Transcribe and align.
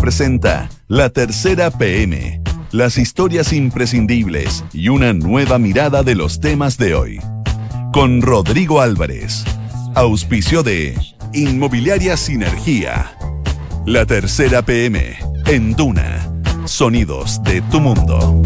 Presenta 0.00 0.68
La 0.88 1.10
Tercera 1.10 1.70
PM, 1.70 2.40
las 2.72 2.98
historias 2.98 3.52
imprescindibles 3.52 4.64
y 4.72 4.88
una 4.88 5.12
nueva 5.12 5.58
mirada 5.58 6.02
de 6.02 6.14
los 6.14 6.40
temas 6.40 6.76
de 6.76 6.94
hoy. 6.94 7.20
Con 7.92 8.22
Rodrigo 8.22 8.80
Álvarez, 8.80 9.44
auspicio 9.94 10.62
de 10.62 10.98
Inmobiliaria 11.32 12.16
Sinergia. 12.16 13.16
La 13.86 14.06
Tercera 14.06 14.62
PM, 14.62 15.16
en 15.46 15.74
Duna, 15.74 16.30
sonidos 16.64 17.42
de 17.42 17.62
tu 17.62 17.80
mundo. 17.80 18.42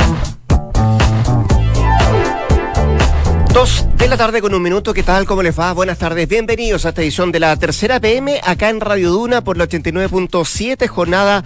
Dos 3.53 3.85
de 3.97 4.07
la 4.07 4.17
tarde 4.17 4.41
con 4.41 4.55
un 4.55 4.63
minuto, 4.63 4.95
¿qué 4.95 5.03
tal? 5.03 5.27
¿Cómo 5.27 5.43
les 5.43 5.59
va? 5.59 5.73
Buenas 5.73 5.99
tardes, 5.99 6.29
bienvenidos 6.29 6.87
a 6.87 6.91
esta 6.91 7.03
edición 7.03 7.33
de 7.33 7.41
la 7.41 7.57
tercera 7.57 7.99
PM 7.99 8.41
acá 8.45 8.69
en 8.69 8.81
Radio 8.81 9.11
Duna 9.11 9.43
por 9.43 9.57
la 9.57 9.67
89.7, 9.67 10.87
jornada 10.87 11.45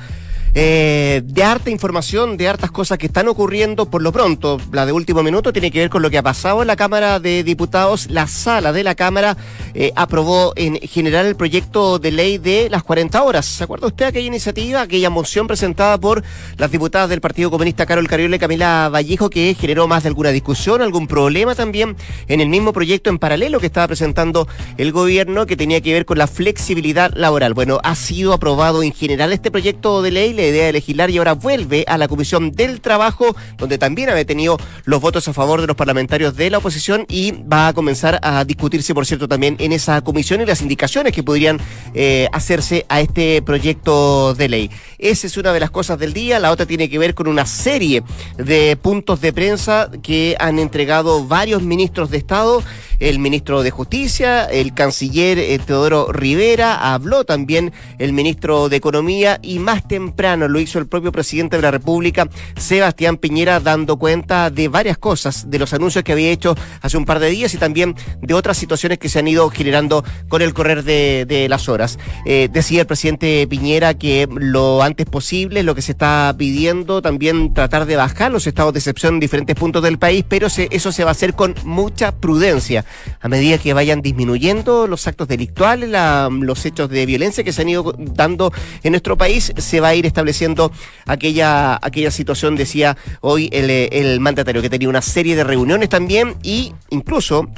eh, 0.57 1.23
de 1.25 1.43
harta 1.43 1.69
información, 1.69 2.37
de 2.37 2.49
hartas 2.49 2.71
cosas 2.71 2.97
que 2.97 3.07
están 3.07 3.27
ocurriendo 3.27 3.87
por 3.87 4.03
lo 4.03 4.13
pronto. 4.13 4.61
La 4.71 4.87
de 4.87 4.93
último 4.93 5.25
minuto 5.25 5.53
tiene 5.53 5.73
que 5.73 5.81
ver 5.81 5.91
con 5.91 6.01
lo 6.01 6.11
que 6.11 6.19
ha 6.19 6.23
pasado 6.23 6.63
en 6.63 6.69
la 6.69 6.77
Cámara 6.77 7.19
de 7.19 7.43
Diputados. 7.43 8.09
La 8.09 8.29
sala 8.29 8.73
de 8.73 8.85
la 8.85 8.95
Cámara 8.95 9.37
eh, 9.75 9.91
aprobó 9.97 10.53
en 10.55 10.77
general 10.77 11.27
el 11.27 11.35
proyecto 11.35 11.99
de 11.99 12.13
ley 12.13 12.39
de 12.39 12.69
las 12.71 12.85
40 12.85 13.21
horas. 13.25 13.47
¿Se 13.47 13.65
acuerda 13.65 13.89
usted 13.89 14.07
aquella 14.07 14.29
iniciativa, 14.29 14.83
aquella 14.83 15.11
moción 15.11 15.49
presentada 15.49 15.99
por 15.99 16.23
las 16.57 16.71
diputadas 16.71 17.11
del 17.11 17.21
Partido 17.21 17.51
Comunista 17.51 17.85
Carol 17.85 18.07
Cariola 18.07 18.37
y 18.37 18.39
Camila 18.39 18.89
Vallejo 18.89 19.31
que 19.31 19.57
generó 19.59 19.89
más 19.89 20.05
de 20.05 20.11
alguna 20.11 20.31
discusión, 20.31 20.83
algún 20.83 21.09
problema 21.09 21.57
también 21.57 21.97
en 22.29 22.41
el 22.41 22.49
mismo 22.49 22.73
proyecto 22.73 23.11
en 23.11 23.19
paralelo 23.19 23.59
que 23.59 23.67
estaba 23.67 23.89
presentando 23.89 24.47
el 24.79 24.93
gobierno 24.93 25.47
que 25.47 25.57
tenía 25.57 25.81
que 25.81 25.93
ver 25.93 26.05
con 26.05 26.19
la 26.19 26.29
flexibilidad 26.29 27.13
laboral? 27.15 27.55
Bueno, 27.55 27.81
ha 27.83 27.97
sido 27.97 28.33
aprobado 28.33 28.85
en 28.85 28.93
general 28.93 29.33
este 29.33 29.51
proyecto 29.51 30.01
de 30.01 30.13
ley 30.13 30.33
idea 30.47 30.67
de 30.67 30.73
legislar 30.73 31.11
y 31.11 31.19
ahora 31.19 31.35
vuelve 31.35 31.85
a 31.87 31.99
la 31.99 32.09
Comisión 32.09 32.53
del 32.53 32.81
Trabajo, 32.81 33.35
donde 33.59 33.79
también 33.79 34.11
había 34.11 34.25
tenido 34.25 34.59
los 34.85 35.01
votos 35.01 35.27
a 35.29 35.33
favor 35.33 35.61
de 35.61 35.67
los 35.67 35.77
parlamentarios 35.77 36.37
de 36.37 36.51
la 36.51 36.59
oposición 36.59 37.07
y 37.09 37.33
va 37.43 37.69
a 37.69 37.73
comenzar 37.73 38.19
a 38.23 38.45
discutirse, 38.45 38.95
por 38.95 39.07
cierto, 39.07 39.29
también 39.29 39.57
en 39.59 39.73
esa 39.73 40.01
comisión 40.03 40.41
y 40.41 40.47
las 40.47 40.63
indicaciones 40.63 41.13
que 41.13 41.23
podrían 41.23 41.61
eh, 41.95 42.29
hacerse 42.33 42.87
a 42.89 43.01
este 43.01 43.43
proyecto 43.43 44.35
de 44.35 44.49
ley. 44.49 44.71
Esa 44.99 45.27
es 45.27 45.37
una 45.37 45.53
de 45.53 45.61
las 45.61 45.71
cosas 45.71 45.99
del 45.99 46.13
día. 46.13 46.39
La 46.39 46.51
otra 46.51 46.67
tiene 46.67 46.89
que 46.89 46.99
ver 46.99 47.15
con 47.15 47.29
una 47.29 47.47
serie 47.47 48.03
de 48.37 48.77
puntos 48.77 49.21
de 49.21 49.33
prensa 49.33 49.91
que 50.03 50.37
han 50.39 50.59
entregado 50.59 51.27
varios 51.27 51.63
ministros 51.63 52.11
de 52.11 52.19
Estado 52.19 52.63
el 53.01 53.19
ministro 53.19 53.63
de 53.63 53.71
Justicia, 53.71 54.45
el 54.45 54.75
canciller 54.75 55.39
eh, 55.39 55.59
Teodoro 55.59 56.13
Rivera, 56.13 56.95
habló 56.95 57.25
también 57.25 57.73
el 57.99 58.13
ministro 58.13 58.69
de 58.69 58.77
Economía 58.77 59.39
y 59.43 59.59
más 59.59 59.87
temprano 59.87 60.49
lo 60.49 60.61
hizo 60.61 60.79
el 60.79 60.87
propio 60.87 61.13
presidente 61.13 61.57
de 61.57 61.63
la 61.63 61.71
República, 61.71 62.29
Sebastián 62.57 63.17
Piñera, 63.17 63.61
dando 63.61 63.99
cuenta 63.99 64.51
de 64.51 64.69
varias 64.69 64.99
cosas, 64.99 65.51
de 65.51 65.59
los 65.59 65.73
anuncios 65.73 66.05
que 66.05 66.13
había 66.13 66.31
hecho 66.31 66.55
hace 66.81 66.97
un 66.97 67.05
par 67.05 67.19
de 67.19 67.31
días 67.31 67.55
y 67.55 67.59
también 67.59 67.95
de 68.21 68.35
otras 68.35 68.57
situaciones 68.57 68.99
que 68.99 69.09
se 69.09 69.19
han 69.19 69.29
ido 69.29 69.49
generando 69.51 70.05
con 70.29 70.43
el 70.43 70.55
correr 70.55 70.85
de, 70.85 71.47
las 71.49 71.69
horas. 71.69 71.99
Eh, 72.25 72.49
decía 72.51 72.81
el 72.83 72.87
presidente 72.87 73.47
Piñera 73.47 73.95
que 73.95 74.29
lo 74.31 74.83
antes 74.83 75.07
posible, 75.07 75.63
lo 75.63 75.75
que 75.75 75.83
se 75.83 75.93
está 75.93 76.35
pidiendo, 76.39 77.03
también 77.03 77.53
tratar 77.53 77.87
de 77.87 77.97
bajar 77.97 78.33
los 78.33 78.47
estados 78.47 78.73
de 78.73 78.79
excepción 78.79 79.15
en 79.15 79.21
diferentes 79.21 79.57
puntos 79.57 79.83
del 79.83 79.99
país, 79.99 80.25
pero 80.29 80.47
eso 80.47 80.93
se 80.93 81.05
va 81.05 81.11
a 81.11 81.13
hacer 81.13 81.35
con 81.35 81.55
mucha 81.65 82.13
prudencia 82.13 82.84
a 83.21 83.29
medida 83.29 83.59
que 83.59 83.73
vayan 83.73 84.03
disminuyendo 84.03 84.87
los 84.87 85.07
actos 85.07 85.29
delictuales, 85.29 85.91
los 86.31 86.65
hechos 86.67 86.89
de 86.89 87.07
violencia 87.07 87.45
que 87.45 87.53
se 87.53 87.63
han 87.63 87.69
ido 87.69 87.95
dando 87.99 88.53
en 88.83 88.93
nuestro 88.93 89.17
país, 89.17 89.53
se 89.57 89.81
va 89.81 89.89
a 89.89 89.95
ir 89.95 90.07
estableciendo 90.07 90.73
aquella, 91.07 91.79
aquella 91.81 92.11
situación, 92.11 92.57
decía 92.57 92.97
hoy 93.21 93.49
el, 93.53 93.71
el 93.71 94.21
mandatario, 94.21 94.63
que 94.63 94.71
tenía 94.71 94.89
una 94.89 95.03
serie 95.03 95.37
de 95.37 95.45
reuniones 95.45 95.89
también 95.89 96.37
y 96.43 96.73
incluso 96.91 97.49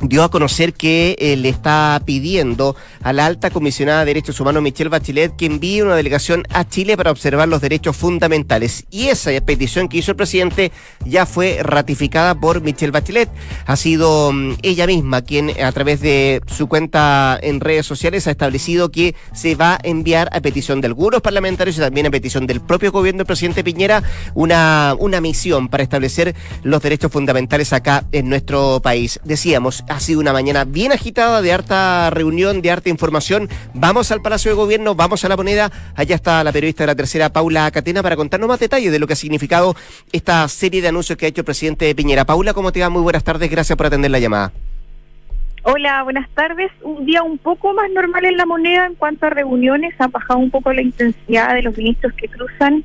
dio 0.00 0.22
a 0.22 0.30
conocer 0.30 0.72
que 0.74 1.16
eh, 1.18 1.36
le 1.36 1.48
está 1.48 2.00
pidiendo 2.04 2.76
a 3.02 3.12
la 3.12 3.26
alta 3.26 3.50
comisionada 3.50 4.00
de 4.00 4.06
Derechos 4.06 4.40
Humanos 4.40 4.62
Michelle 4.62 4.90
Bachelet 4.90 5.36
que 5.36 5.46
envíe 5.46 5.82
una 5.82 5.96
delegación 5.96 6.44
a 6.50 6.68
Chile 6.68 6.96
para 6.96 7.10
observar 7.10 7.48
los 7.48 7.60
derechos 7.60 7.96
fundamentales. 7.96 8.84
Y 8.90 9.08
esa 9.08 9.30
petición 9.40 9.88
que 9.88 9.98
hizo 9.98 10.12
el 10.12 10.16
presidente 10.16 10.72
ya 11.04 11.26
fue 11.26 11.58
ratificada 11.62 12.34
por 12.34 12.60
Michelle 12.60 12.92
Bachelet. 12.92 13.28
Ha 13.66 13.76
sido 13.76 14.32
mm, 14.32 14.54
ella 14.62 14.86
misma 14.86 15.22
quien 15.22 15.50
a 15.62 15.72
través 15.72 16.00
de 16.00 16.40
su 16.46 16.68
cuenta 16.68 17.38
en 17.40 17.60
redes 17.60 17.86
sociales 17.86 18.26
ha 18.26 18.30
establecido 18.30 18.90
que 18.90 19.14
se 19.32 19.54
va 19.54 19.74
a 19.74 19.80
enviar 19.82 20.28
a 20.32 20.40
petición 20.40 20.80
de 20.80 20.86
algunos 20.86 21.20
parlamentarios 21.20 21.76
y 21.76 21.80
también 21.80 22.06
a 22.06 22.10
petición 22.10 22.46
del 22.46 22.60
propio 22.60 22.92
gobierno 22.92 23.18
del 23.18 23.26
presidente 23.26 23.64
Piñera 23.64 24.02
una, 24.34 24.94
una 24.98 25.20
misión 25.20 25.68
para 25.68 25.82
establecer 25.82 26.34
los 26.62 26.82
derechos 26.82 27.12
fundamentales 27.12 27.72
acá 27.72 28.04
en 28.12 28.28
nuestro 28.28 28.80
país. 28.80 29.20
Decíamos, 29.24 29.84
ha 29.88 30.00
sido 30.00 30.20
una 30.20 30.32
mañana 30.32 30.64
bien 30.64 30.92
agitada, 30.92 31.42
de 31.42 31.52
harta 31.52 32.10
reunión, 32.10 32.62
de 32.62 32.70
harta 32.70 32.88
información. 32.88 33.48
Vamos 33.74 34.10
al 34.12 34.22
Palacio 34.22 34.50
de 34.50 34.56
Gobierno, 34.56 34.94
vamos 34.94 35.24
a 35.24 35.28
la 35.28 35.36
moneda. 35.36 35.70
Allá 35.94 36.14
está 36.14 36.44
la 36.44 36.52
periodista 36.52 36.84
de 36.84 36.88
la 36.88 36.94
tercera, 36.94 37.30
Paula 37.30 37.70
Catena, 37.70 38.02
para 38.02 38.16
contarnos 38.16 38.48
más 38.48 38.60
detalles 38.60 38.92
de 38.92 38.98
lo 38.98 39.06
que 39.06 39.14
ha 39.14 39.16
significado 39.16 39.74
esta 40.12 40.46
serie 40.48 40.82
de 40.82 40.88
anuncios 40.88 41.18
que 41.18 41.26
ha 41.26 41.28
hecho 41.28 41.40
el 41.40 41.46
presidente 41.46 41.94
Piñera. 41.94 42.24
Paula, 42.24 42.54
¿cómo 42.54 42.72
te 42.72 42.80
va? 42.80 42.88
Muy 42.88 43.02
buenas 43.02 43.24
tardes, 43.24 43.50
gracias 43.50 43.76
por 43.76 43.86
atender 43.86 44.10
la 44.10 44.18
llamada. 44.18 44.52
Hola, 45.64 46.02
buenas 46.02 46.28
tardes. 46.30 46.70
Un 46.82 47.04
día 47.04 47.22
un 47.22 47.36
poco 47.36 47.74
más 47.74 47.90
normal 47.90 48.24
en 48.24 48.36
la 48.36 48.46
moneda 48.46 48.86
en 48.86 48.94
cuanto 48.94 49.26
a 49.26 49.30
reuniones. 49.30 49.94
Ha 49.98 50.06
bajado 50.06 50.38
un 50.38 50.50
poco 50.50 50.72
la 50.72 50.82
intensidad 50.82 51.54
de 51.54 51.62
los 51.62 51.76
ministros 51.76 52.12
que 52.14 52.28
cruzan, 52.28 52.84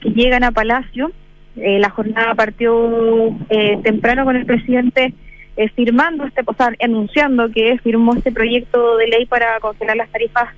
que 0.00 0.10
llegan 0.10 0.44
a 0.44 0.52
Palacio. 0.52 1.12
Eh, 1.56 1.78
la 1.78 1.90
jornada 1.90 2.34
partió 2.34 3.36
eh, 3.50 3.78
temprano 3.82 4.24
con 4.24 4.36
el 4.36 4.46
presidente 4.46 5.12
eh, 5.56 5.68
firmando 5.70 6.24
este, 6.24 6.42
o 6.46 6.54
sea, 6.54 6.70
anunciando 6.82 7.50
que 7.50 7.78
firmó 7.78 8.14
este 8.14 8.32
proyecto 8.32 8.96
de 8.96 9.06
ley 9.08 9.26
para 9.26 9.60
congelar 9.60 9.96
las 9.96 10.10
tarifas 10.10 10.48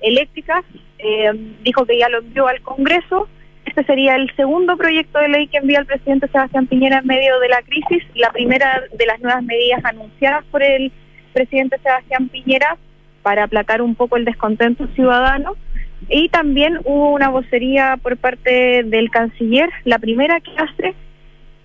eléctricas, 0.00 0.64
eh, 0.98 1.32
dijo 1.64 1.84
que 1.84 1.98
ya 1.98 2.08
lo 2.08 2.18
envió 2.18 2.46
al 2.46 2.60
Congreso. 2.62 3.28
Este 3.64 3.82
sería 3.84 4.14
el 4.14 4.34
segundo 4.36 4.76
proyecto 4.76 5.18
de 5.18 5.28
ley 5.28 5.48
que 5.48 5.58
envía 5.58 5.80
el 5.80 5.86
presidente 5.86 6.28
Sebastián 6.28 6.66
Piñera 6.68 6.98
en 6.98 7.06
medio 7.06 7.40
de 7.40 7.48
la 7.48 7.62
crisis, 7.62 8.04
la 8.14 8.30
primera 8.30 8.84
de 8.96 9.06
las 9.06 9.20
nuevas 9.20 9.42
medidas 9.42 9.84
anunciadas 9.84 10.44
por 10.52 10.62
el 10.62 10.92
presidente 11.32 11.78
Sebastián 11.78 12.28
Piñera 12.28 12.76
para 13.22 13.44
aplacar 13.44 13.82
un 13.82 13.96
poco 13.96 14.16
el 14.16 14.24
descontento 14.24 14.86
ciudadano. 14.94 15.56
Y 16.08 16.28
también 16.28 16.78
hubo 16.84 17.10
una 17.10 17.30
vocería 17.30 17.98
por 18.00 18.16
parte 18.16 18.84
del 18.84 19.10
canciller, 19.10 19.68
la 19.84 19.98
primera 19.98 20.40
que 20.40 20.52
hace 20.56 20.94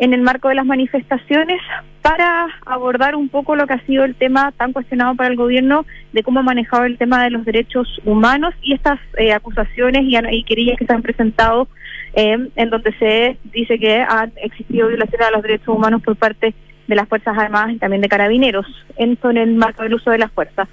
en 0.02 0.16
el 0.16 0.22
marco 0.22 0.50
de 0.50 0.56
las 0.56 0.66
manifestaciones 0.66 1.62
para 2.02 2.48
abordar 2.66 3.16
un 3.16 3.30
poco 3.30 3.56
lo 3.56 3.68
que 3.68 3.74
ha 3.74 3.86
sido 3.86 4.04
el 4.04 4.16
tema 4.16 4.52
tan 4.52 4.74
cuestionado 4.74 5.16
para 5.16 5.30
el 5.30 5.36
gobierno 5.36 5.86
de 6.12 6.24
cómo 6.24 6.40
ha 6.40 6.44
manejado 6.44 6.86
el 6.86 6.98
tema 6.98 7.24
de 7.24 7.30
los 7.30 7.46
derechos 7.46 7.88
humanos 8.04 8.56
y 8.64 8.74
estas 8.74 9.00
eh, 9.20 9.32
acusaciones 9.32 10.02
y, 10.04 10.44
querillas 10.44 10.80
que 10.80 10.88
se 10.88 10.94
han 10.94 11.04
presentado 11.04 11.68
eh, 12.16 12.36
en 12.56 12.70
donde 12.72 12.98
se 12.98 13.38
dice 13.54 13.78
que 13.78 14.02
han 14.02 14.34
existido 14.38 14.88
violaciones 14.88 15.28
a 15.28 15.32
los 15.32 15.44
derechos 15.44 15.68
humanos 15.68 16.02
por 16.02 16.16
parte 16.16 16.56
de 16.88 16.96
las 16.96 17.08
Fuerzas 17.08 17.38
Armadas 17.38 17.74
y 17.74 17.78
también 17.78 18.02
de 18.02 18.10
carabineros 18.10 18.66
en, 18.98 19.20
en 19.24 19.38
el 19.38 19.54
marco 19.54 19.84
del 19.84 19.94
uso 19.94 20.10
de 20.10 20.18
las 20.18 20.32
fuerzas. 20.32 20.68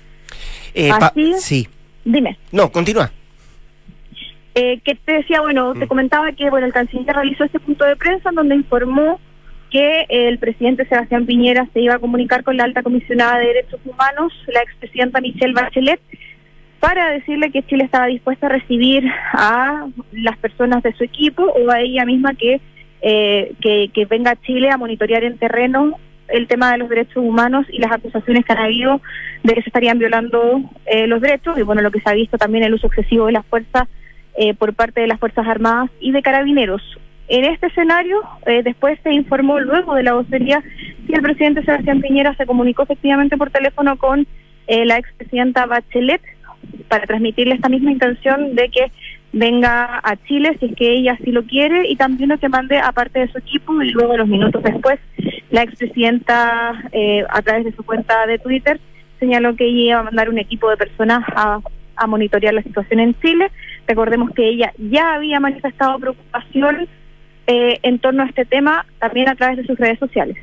Eh, 0.72 0.90
sí. 1.38 1.68
Dime. 2.02 2.38
No, 2.50 2.72
continúa. 2.72 3.10
Eh, 4.60 4.80
que 4.82 4.96
te 4.96 5.12
decía, 5.12 5.40
bueno, 5.40 5.72
te 5.74 5.84
mm. 5.84 5.88
comentaba 5.88 6.32
que 6.32 6.50
bueno 6.50 6.66
el 6.66 6.72
canciller 6.72 7.14
realizó 7.14 7.44
este 7.44 7.60
punto 7.60 7.84
de 7.84 7.94
prensa 7.94 8.30
en 8.30 8.34
donde 8.34 8.56
informó 8.56 9.20
que 9.70 10.04
el 10.08 10.38
presidente 10.38 10.84
Sebastián 10.86 11.26
Piñera 11.26 11.68
se 11.72 11.80
iba 11.80 11.94
a 11.94 12.00
comunicar 12.00 12.42
con 12.42 12.56
la 12.56 12.64
alta 12.64 12.82
comisionada 12.82 13.38
de 13.38 13.46
derechos 13.46 13.78
humanos, 13.84 14.32
la 14.48 14.62
expresidenta 14.62 15.20
Michelle 15.20 15.52
Bachelet, 15.52 16.00
para 16.80 17.10
decirle 17.10 17.52
que 17.52 17.62
Chile 17.62 17.84
estaba 17.84 18.06
dispuesta 18.06 18.46
a 18.46 18.50
recibir 18.50 19.04
a 19.32 19.86
las 20.10 20.36
personas 20.38 20.82
de 20.82 20.92
su 20.94 21.04
equipo 21.04 21.44
o 21.44 21.70
a 21.70 21.80
ella 21.80 22.04
misma 22.04 22.34
que, 22.34 22.60
eh, 23.02 23.52
que, 23.60 24.06
venga 24.06 24.32
a 24.32 24.40
Chile 24.40 24.70
a 24.70 24.76
monitorear 24.76 25.22
en 25.22 25.38
terreno 25.38 26.00
el 26.26 26.48
tema 26.48 26.72
de 26.72 26.78
los 26.78 26.88
derechos 26.88 27.18
humanos 27.18 27.64
y 27.70 27.78
las 27.78 27.92
acusaciones 27.92 28.44
que 28.44 28.54
han 28.54 28.58
habido 28.58 29.00
de 29.44 29.54
que 29.54 29.62
se 29.62 29.68
estarían 29.68 30.00
violando 30.00 30.62
eh, 30.86 31.06
los 31.06 31.20
derechos 31.20 31.56
y 31.58 31.62
bueno, 31.62 31.80
lo 31.80 31.92
que 31.92 32.00
se 32.00 32.10
ha 32.10 32.14
visto 32.14 32.38
también 32.38 32.64
el 32.64 32.74
uso 32.74 32.88
excesivo 32.88 33.26
de 33.26 33.32
las 33.32 33.46
fuerzas 33.46 33.86
eh, 34.40 34.54
por 34.54 34.72
parte 34.72 35.00
de 35.00 35.08
las 35.08 35.18
Fuerzas 35.18 35.46
Armadas 35.48 35.90
y 36.00 36.12
de 36.12 36.22
Carabineros. 36.22 36.80
En 37.26 37.44
este 37.44 37.66
escenario, 37.66 38.20
eh, 38.46 38.62
después 38.62 38.98
se 39.02 39.12
informó 39.12 39.58
luego 39.58 39.96
de 39.96 40.04
la 40.04 40.14
vocería 40.14 40.62
que 41.08 41.14
el 41.14 41.22
presidente 41.22 41.64
Sebastián 41.64 42.00
Piñera 42.00 42.34
se 42.36 42.46
comunicó 42.46 42.84
efectivamente 42.84 43.36
por 43.36 43.50
teléfono 43.50 43.96
con 43.98 44.28
eh, 44.68 44.86
la 44.86 44.96
expresidenta 44.96 45.66
Bachelet 45.66 46.22
para 46.86 47.04
transmitirle 47.06 47.56
esta 47.56 47.68
misma 47.68 47.90
intención 47.90 48.54
de 48.54 48.68
que 48.68 48.92
venga 49.32 50.00
a 50.04 50.16
Chile 50.28 50.56
si 50.60 50.66
es 50.66 50.76
que 50.76 50.92
ella 50.92 51.18
así 51.20 51.32
lo 51.32 51.42
quiere 51.42 51.88
y 51.88 51.96
también 51.96 52.30
lo 52.30 52.38
que 52.38 52.48
mande 52.48 52.78
aparte 52.78 53.18
de 53.18 53.32
su 53.32 53.38
equipo 53.38 53.82
y 53.82 53.90
luego 53.90 54.16
los 54.16 54.28
minutos 54.28 54.62
después 54.62 55.00
la 55.50 55.62
expresidenta 55.62 56.72
eh, 56.92 57.24
a 57.28 57.42
través 57.42 57.64
de 57.64 57.72
su 57.72 57.84
cuenta 57.84 58.26
de 58.26 58.38
Twitter 58.38 58.80
señaló 59.18 59.56
que 59.56 59.66
ella 59.66 59.80
iba 59.80 59.98
a 59.98 60.04
mandar 60.04 60.30
un 60.30 60.38
equipo 60.38 60.70
de 60.70 60.76
personas 60.76 61.24
a 61.34 61.60
a 61.98 62.06
monitorear 62.06 62.54
la 62.54 62.62
situación 62.62 63.00
en 63.00 63.18
Chile. 63.20 63.50
Recordemos 63.86 64.30
que 64.30 64.48
ella 64.48 64.72
ya 64.78 65.14
había 65.14 65.40
manifestado 65.40 65.98
preocupación 65.98 66.88
eh, 67.46 67.78
en 67.82 67.98
torno 67.98 68.22
a 68.22 68.26
este 68.26 68.44
tema 68.44 68.86
también 68.98 69.28
a 69.28 69.34
través 69.34 69.56
de 69.58 69.66
sus 69.66 69.78
redes 69.78 69.98
sociales. 69.98 70.36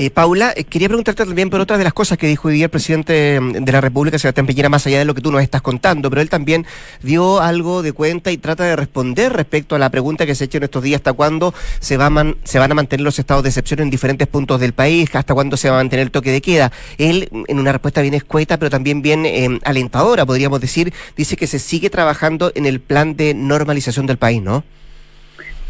Eh, 0.00 0.10
Paula, 0.10 0.52
eh, 0.54 0.62
quería 0.62 0.86
preguntarte 0.86 1.26
también 1.26 1.50
por 1.50 1.60
otra 1.60 1.76
de 1.76 1.82
las 1.82 1.92
cosas 1.92 2.18
que 2.18 2.28
dijo 2.28 2.46
hoy 2.46 2.54
día 2.54 2.66
el 2.66 2.70
presidente 2.70 3.40
mm, 3.40 3.64
de 3.64 3.72
la 3.72 3.80
República, 3.80 4.16
Sebastián 4.16 4.46
Piñera, 4.46 4.68
más 4.68 4.86
allá 4.86 5.00
de 5.00 5.04
lo 5.04 5.12
que 5.12 5.20
tú 5.20 5.32
nos 5.32 5.42
estás 5.42 5.60
contando, 5.60 6.08
pero 6.08 6.22
él 6.22 6.30
también 6.30 6.66
dio 7.02 7.40
algo 7.40 7.82
de 7.82 7.92
cuenta 7.92 8.30
y 8.30 8.36
trata 8.36 8.62
de 8.62 8.76
responder 8.76 9.32
respecto 9.32 9.74
a 9.74 9.80
la 9.80 9.90
pregunta 9.90 10.24
que 10.24 10.36
se 10.36 10.44
ha 10.44 10.46
hecho 10.46 10.58
en 10.58 10.62
estos 10.62 10.84
días, 10.84 11.00
hasta 11.00 11.14
cuándo 11.14 11.52
se, 11.80 11.96
va 11.96 12.08
se 12.44 12.60
van 12.60 12.70
a 12.70 12.74
mantener 12.76 13.02
los 13.02 13.18
estados 13.18 13.42
de 13.42 13.48
excepción 13.48 13.80
en 13.80 13.90
diferentes 13.90 14.28
puntos 14.28 14.60
del 14.60 14.72
país, 14.72 15.12
hasta 15.16 15.34
cuándo 15.34 15.56
se 15.56 15.68
va 15.68 15.80
a 15.80 15.80
mantener 15.80 16.04
el 16.04 16.12
toque 16.12 16.30
de 16.30 16.42
queda. 16.42 16.70
Él, 16.96 17.28
mm, 17.32 17.42
en 17.48 17.58
una 17.58 17.72
respuesta 17.72 18.00
bien 18.00 18.14
escueta, 18.14 18.56
pero 18.56 18.70
también 18.70 19.02
bien 19.02 19.26
em, 19.26 19.58
alentadora, 19.64 20.24
podríamos 20.24 20.60
decir, 20.60 20.92
dice 21.16 21.36
que 21.36 21.48
se 21.48 21.58
sigue 21.58 21.90
trabajando 21.90 22.52
en 22.54 22.66
el 22.66 22.78
plan 22.78 23.16
de 23.16 23.34
normalización 23.34 24.06
del 24.06 24.16
país, 24.16 24.40
¿no? 24.42 24.62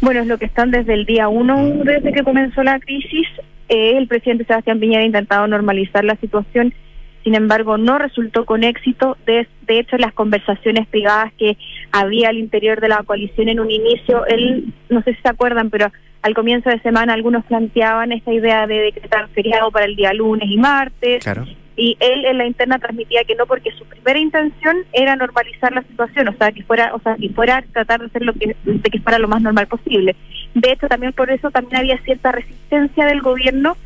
Bueno, 0.01 0.21
es 0.21 0.27
lo 0.27 0.37
que 0.37 0.45
están 0.45 0.69
desde 0.69 0.93
el 0.93 1.07
día 1.07 1.29
uno, 1.29 1.83
desde 1.83 2.13
que 2.13 2.23
comenzó 2.23 2.61
la 2.61 2.79
crisis, 2.79 3.27
eh, 3.69 3.97
el 3.97 4.07
presidente 4.07 4.45
Sebastián 4.45 4.79
Piñera 4.79 5.03
ha 5.03 5.05
intentado 5.05 5.47
normalizar 5.47 6.03
la 6.03 6.15
situación, 6.17 6.73
sin 7.23 7.35
embargo 7.35 7.77
no 7.77 7.97
resultó 7.97 8.45
con 8.45 8.63
éxito. 8.63 9.17
De, 9.25 9.47
de 9.61 9.79
hecho, 9.79 9.97
las 9.97 10.13
conversaciones 10.13 10.87
privadas 10.87 11.31
que 11.37 11.57
había 11.91 12.29
al 12.29 12.37
interior 12.37 12.81
de 12.81 12.89
la 12.89 13.03
coalición 13.03 13.49
en 13.49 13.59
un 13.59 13.71
inicio, 13.71 14.25
él, 14.25 14.73
no 14.89 15.01
sé 15.03 15.13
si 15.13 15.21
se 15.21 15.29
acuerdan, 15.29 15.69
pero 15.69 15.91
al 16.21 16.33
comienzo 16.33 16.69
de 16.69 16.81
semana 16.81 17.13
algunos 17.13 17.45
planteaban 17.45 18.11
esta 18.11 18.33
idea 18.33 18.67
de 18.67 18.79
decretar 18.79 19.29
feriado 19.29 19.71
para 19.71 19.85
el 19.85 19.95
día 19.95 20.13
lunes 20.13 20.49
y 20.49 20.57
martes. 20.57 21.23
Claro 21.23 21.45
y 21.79 21.95
él 22.01 22.25
en 22.25 22.37
la 22.37 22.45
interna 22.45 22.77
transmitía 22.77 23.23
que 23.23 23.35
no 23.35 23.45
porque 23.45 23.71
su 23.71 23.85
primera 23.85 24.19
intención 24.19 24.77
era 24.91 25.15
normalizar 25.15 25.71
la 25.71 25.81
situación, 25.83 26.27
o 26.27 26.33
sea, 26.33 26.51
que 26.51 26.61
fuera, 26.63 26.93
o 26.93 26.99
sea, 26.99 27.15
que 27.15 27.29
fuera 27.29 27.63
tratar 27.71 28.01
de 28.01 28.07
hacer 28.07 28.21
lo 28.23 28.33
que 28.33 28.55
de 28.65 28.89
que 28.89 28.99
fuera 28.99 29.17
lo 29.17 29.29
más 29.29 29.41
normal 29.41 29.67
posible. 29.67 30.15
De 30.53 30.71
hecho, 30.71 30.87
también 30.87 31.13
por 31.13 31.29
eso 31.29 31.51
también 31.51 31.77
había 31.77 31.97
cierta 31.99 32.31
resistencia 32.31 33.05
del 33.05 33.21
gobierno 33.21 33.77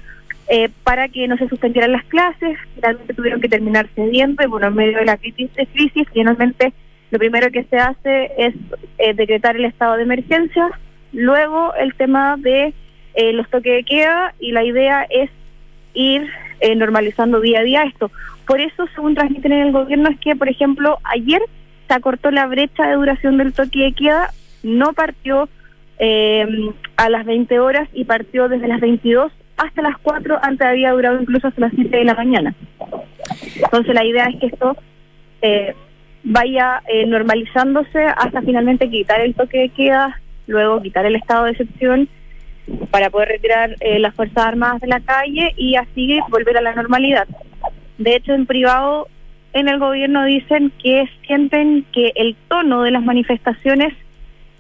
eh, 0.48 0.69
para 0.83 1.07
que 1.07 1.27
no 1.27 1.38
se 1.38 1.48
suspendieran 1.48 1.92
las 1.92 2.04
clases, 2.06 2.57
finalmente 2.75 3.13
tuvieron 3.13 3.42
que 3.42 3.50
terminar 3.50 3.88
cediendo 3.95 4.44
y 4.44 4.48
bueno, 4.48 4.68
en 4.68 4.75
medio 4.75 4.98
de 4.98 5.06
la 5.06 5.18
crisis, 5.18 5.50
de 5.54 5.68
finalmente 6.12 6.74
lo 7.12 7.19
primero 7.19 7.51
que 7.51 7.63
se 7.65 7.77
hace 7.77 8.31
es 8.38 8.56
eh, 8.98 9.13
decretar 9.13 9.56
el 9.56 9.65
estado 9.65 9.95
de 9.95 10.04
emergencia, 10.04 10.69
luego 11.13 11.74
el 11.75 11.94
tema 11.94 12.36
de 12.38 12.74
eh, 13.13 13.33
los 13.33 13.50
toques 13.50 13.74
de 13.74 13.83
queda 13.83 14.33
y 14.39 14.51
la 14.51 14.63
idea 14.63 15.06
es 15.09 15.30
ir 15.94 16.27
eh, 16.59 16.75
normalizando 16.75 17.39
día 17.39 17.59
a 17.59 17.63
día 17.63 17.83
esto. 17.83 18.12
Por 18.48 18.59
eso, 18.59 18.88
según 18.95 19.16
transmiten 19.16 19.51
en 19.51 19.68
el 19.68 19.71
gobierno, 19.71 20.09
es 20.09 20.19
que, 20.19 20.36
por 20.36 20.50
ejemplo, 20.50 20.98
ayer 21.04 21.42
se 21.88 21.94
acortó 21.94 22.31
la 22.31 22.48
brecha 22.48 22.88
de 22.88 22.95
duración 22.95 23.38
del 23.38 23.54
toque 23.54 23.80
de 23.80 23.94
queda, 23.94 24.31
no 24.63 24.94
partió 24.94 25.48
eh, 26.00 26.45
a 26.98 27.10
las 27.10 27.25
20 27.25 27.60
horas 27.60 27.88
y 27.94 28.06
partió 28.06 28.50
desde 28.50 28.68
las 28.68 28.81
22 28.81 29.31
hasta 29.57 29.81
las 29.81 29.98
4, 30.00 30.40
antes 30.42 30.68
había 30.68 30.92
durado 30.92 31.22
incluso 31.22 31.48
hasta 31.48 31.62
las 31.62 31.74
7 31.75 31.95
de 31.95 32.04
la 32.04 32.16
mañana. 32.16 32.56
Entonces 33.56 33.94
la 33.94 34.04
idea 34.04 34.25
es 34.25 34.40
que 34.40 34.48
esto 34.48 34.75
eh, 35.42 35.75
vaya 36.24 36.81
normalizándose 37.07 38.04
hasta 38.04 38.42
finalmente 38.42 38.90
quitar 38.90 39.22
el 39.22 39.36
toque 39.36 39.60
de 39.60 39.69
queda, 39.69 40.19
luego 40.48 40.81
quitar 40.81 41.06
el 41.06 41.16
estado 41.16 41.45
de 41.45 41.51
excepción 41.51 42.10
para 42.92 43.10
poder 43.10 43.30
retirar 43.30 43.75
eh, 43.80 44.00
las 44.00 44.16
Fuerzas 44.16 44.45
Armadas 44.45 44.81
de 44.81 44.88
la 44.88 45.00
calle 45.01 45.54
y 45.57 45.75
así 45.75 46.19
volver 46.30 46.57
a 46.57 46.62
la 46.62 46.74
normalidad. 46.74 47.28
De 47.98 48.16
hecho, 48.16 48.34
en 48.34 48.45
privado, 48.45 49.07
en 49.54 49.68
el 49.68 49.80
gobierno 49.80 50.25
dicen 50.25 50.72
que 50.81 51.07
sienten 51.28 51.86
que 51.92 52.12
el 52.16 52.36
tono 52.48 52.84
de 52.84 52.92
las 52.92 53.04
manifestaciones 53.04 53.94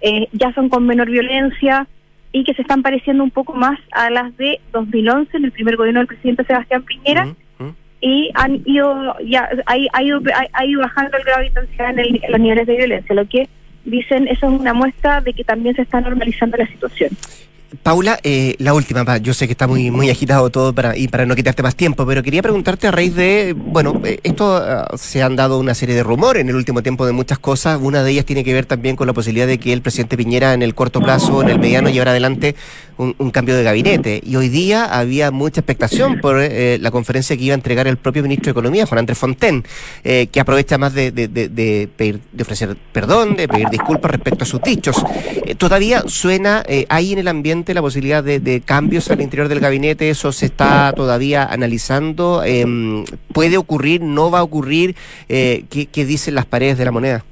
eh, 0.03 0.27
ya 0.33 0.53
son 0.53 0.67
con 0.67 0.85
menor 0.85 1.09
violencia 1.09 1.87
y 2.33 2.43
que 2.43 2.53
se 2.53 2.61
están 2.61 2.83
pareciendo 2.83 3.23
un 3.23 3.31
poco 3.31 3.53
más 3.53 3.79
a 3.91 4.09
las 4.09 4.35
de 4.35 4.59
2011 4.73 5.37
en 5.37 5.45
el 5.45 5.51
primer 5.53 5.77
gobierno 5.77 6.01
del 6.01 6.07
presidente 6.07 6.43
Sebastián 6.43 6.83
Piñera. 6.83 7.33
Y 8.01 8.31
han 8.33 8.61
ido, 8.65 9.17
ya, 9.21 9.49
ha, 9.65 10.03
ido, 10.03 10.21
ha, 10.51 10.65
ido 10.65 10.81
bajando 10.81 11.15
el 11.15 11.23
grado 11.23 11.39
de 11.39 11.47
intensidad 11.47 11.97
en, 11.97 12.21
en 12.21 12.31
los 12.31 12.41
niveles 12.41 12.67
de 12.67 12.75
violencia, 12.75 13.15
lo 13.15 13.25
que 13.29 13.47
dicen 13.85 14.27
eso 14.27 14.47
es 14.47 14.59
una 14.59 14.73
muestra 14.73 15.21
de 15.21 15.31
que 15.33 15.45
también 15.45 15.73
se 15.73 15.83
está 15.83 16.01
normalizando 16.01 16.57
la 16.57 16.67
situación. 16.67 17.11
Paula, 17.81 18.19
eh, 18.23 18.55
la 18.59 18.73
última, 18.73 19.17
yo 19.17 19.33
sé 19.33 19.47
que 19.47 19.53
está 19.53 19.67
muy 19.67 19.89
muy 19.89 20.09
agitado 20.09 20.49
todo 20.51 20.73
para 20.73 20.95
y 20.95 21.07
para 21.07 21.25
no 21.25 21.35
quitarte 21.35 21.63
más 21.63 21.75
tiempo, 21.75 22.05
pero 22.05 22.21
quería 22.21 22.41
preguntarte 22.41 22.87
a 22.87 22.91
raíz 22.91 23.15
de, 23.15 23.55
bueno, 23.57 23.99
eh, 24.05 24.19
esto 24.23 24.57
ah, 24.57 24.91
se 24.95 25.23
han 25.23 25.35
dado 25.35 25.57
una 25.59 25.73
serie 25.73 25.95
de 25.95 26.03
rumores 26.03 26.41
en 26.41 26.49
el 26.49 26.55
último 26.55 26.83
tiempo 26.83 27.05
de 27.05 27.13
muchas 27.13 27.39
cosas, 27.39 27.79
una 27.81 28.03
de 28.03 28.11
ellas 28.11 28.25
tiene 28.25 28.43
que 28.43 28.53
ver 28.53 28.65
también 28.65 28.95
con 28.95 29.07
la 29.07 29.13
posibilidad 29.13 29.47
de 29.47 29.57
que 29.57 29.73
el 29.73 29.81
presidente 29.81 30.17
Piñera 30.17 30.53
en 30.53 30.61
el 30.61 30.75
corto 30.75 31.01
plazo, 31.01 31.41
en 31.41 31.49
el 31.49 31.59
mediano, 31.59 31.89
llevara 31.89 32.11
adelante 32.11 32.55
un, 32.97 33.31
cambio 33.31 33.55
de 33.55 33.63
gabinete. 33.63 34.21
Y 34.23 34.35
hoy 34.35 34.49
día 34.49 34.85
había 34.85 35.31
mucha 35.31 35.61
expectación 35.61 36.19
por 36.19 36.39
eh, 36.39 36.77
la 36.79 36.91
conferencia 36.91 37.35
que 37.35 37.43
iba 37.43 37.53
a 37.53 37.55
entregar 37.55 37.87
el 37.87 37.97
propio 37.97 38.23
ministro 38.23 38.45
de 38.45 38.51
Economía, 38.51 38.85
Juan 38.85 38.99
Andrés 38.99 39.17
Fonten, 39.17 39.63
que 40.03 40.39
aprovecha 40.39 40.77
más 40.77 40.93
de, 40.93 41.11
de, 41.11 41.27
de, 41.27 41.49
de, 41.49 41.89
pedir, 41.95 42.19
de 42.31 42.43
ofrecer 42.43 42.75
perdón, 42.91 43.35
de 43.35 43.47
pedir 43.47 43.69
disculpas 43.69 44.11
respecto 44.11 44.43
a 44.43 44.47
sus 44.47 44.61
dichos. 44.61 45.03
todavía 45.57 46.03
suena 46.07 46.63
ahí 46.89 47.13
en 47.13 47.19
el 47.19 47.27
ambiente 47.27 47.73
la 47.73 47.81
posibilidad 47.81 48.23
de, 48.23 48.61
cambios 48.65 49.09
al 49.11 49.21
interior 49.21 49.47
del 49.47 49.59
gabinete? 49.59 50.09
¿Eso 50.09 50.31
se 50.31 50.45
está 50.45 50.91
todavía 50.93 51.45
analizando? 51.45 52.43
Em, 52.43 53.05
¿Puede 53.33 53.57
ocurrir? 53.57 54.01
¿No 54.01 54.31
va 54.31 54.39
a 54.39 54.43
ocurrir? 54.43 54.95
Eh, 55.29 55.65
¿qué, 55.69 56.05
dicen 56.05 56.35
las 56.35 56.45
paredes 56.45 56.77
de 56.77 56.85
la 56.85 56.91
moneda? 56.91 57.23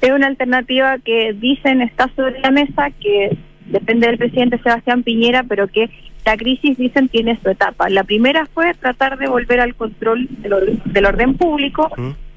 Es 0.00 0.10
una 0.10 0.26
alternativa 0.26 0.98
que 0.98 1.32
dicen 1.34 1.82
está 1.82 2.10
sobre 2.14 2.40
la 2.40 2.50
mesa, 2.50 2.90
que 3.00 3.36
depende 3.66 4.06
del 4.06 4.18
presidente 4.18 4.58
Sebastián 4.58 5.02
Piñera, 5.02 5.44
pero 5.44 5.68
que 5.68 5.90
la 6.24 6.36
crisis, 6.36 6.76
dicen, 6.76 7.08
tiene 7.08 7.38
su 7.42 7.48
etapa. 7.50 7.88
La 7.88 8.02
primera 8.02 8.46
fue 8.46 8.74
tratar 8.74 9.16
de 9.16 9.28
volver 9.28 9.60
al 9.60 9.74
control 9.76 10.26
del, 10.38 11.06
orden 11.06 11.34
público. 11.34 11.88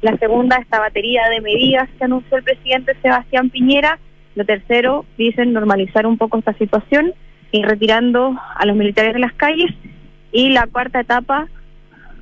La 0.02 0.16
segunda, 0.18 0.58
esta 0.58 0.80
batería 0.80 1.24
de 1.30 1.42
medidas 1.42 1.90
que 1.98 2.06
anunció 2.06 2.38
el 2.38 2.44
presidente 2.44 2.96
Sebastián 3.02 3.50
Piñera 3.50 3.98
lo 4.36 4.46
tercero, 4.46 5.06
dicen 5.18 5.54
normalizar 5.54 6.06
un 6.06 6.18
poco 6.18 6.38
esta 6.38 6.54
situación 6.54 7.14
y 7.52 7.64
retirando 7.64 8.40
a 8.56 8.66
los 8.66 8.76
militares 8.76 9.14
de 9.14 9.20
las 9.20 9.34
calles. 9.34 9.74
Y 10.32 10.50
la 10.50 10.68
cuarta 10.68 11.00
etapa, 11.00 11.48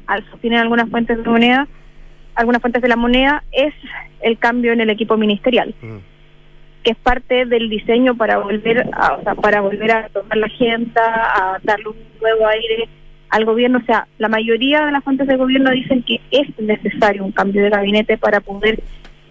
al 0.07 0.25
sostener 0.31 0.59
algunas 0.59 0.89
fuentes 0.89 1.17
de 1.17 1.29
moneda, 1.29 1.67
algunas 2.33 2.61
fuentes 2.61 2.81
de 2.81 2.87
la 2.87 2.95
moneda, 2.95 3.43
es 3.51 3.73
el 4.21 4.39
cambio 4.39 4.71
en 4.71 4.81
el 4.81 4.89
equipo 4.89 5.17
ministerial, 5.17 5.75
mm. 5.81 5.97
Que 6.87 6.91
es 6.91 6.97
parte 6.99 7.45
del 7.45 7.67
diseño 7.67 8.15
para 8.15 8.37
volver 8.37 8.87
a, 8.93 9.15
o 9.15 9.21
sea, 9.21 9.35
para 9.35 9.59
volver 9.59 9.91
a 9.91 10.07
tomar 10.07 10.37
la 10.37 10.45
agenda, 10.45 11.03
a 11.03 11.59
darle 11.61 11.89
un 11.89 11.97
nuevo 12.21 12.47
aire 12.47 12.87
al 13.27 13.43
gobierno. 13.43 13.79
O 13.79 13.85
sea, 13.85 14.07
la 14.17 14.29
mayoría 14.29 14.85
de 14.85 14.93
las 14.93 15.03
fuentes 15.03 15.27
del 15.27 15.35
gobierno 15.35 15.71
dicen 15.71 16.01
que 16.03 16.21
es 16.31 16.47
necesario 16.57 17.25
un 17.25 17.33
cambio 17.33 17.61
de 17.61 17.71
gabinete 17.71 18.17
para 18.17 18.39
poder 18.39 18.79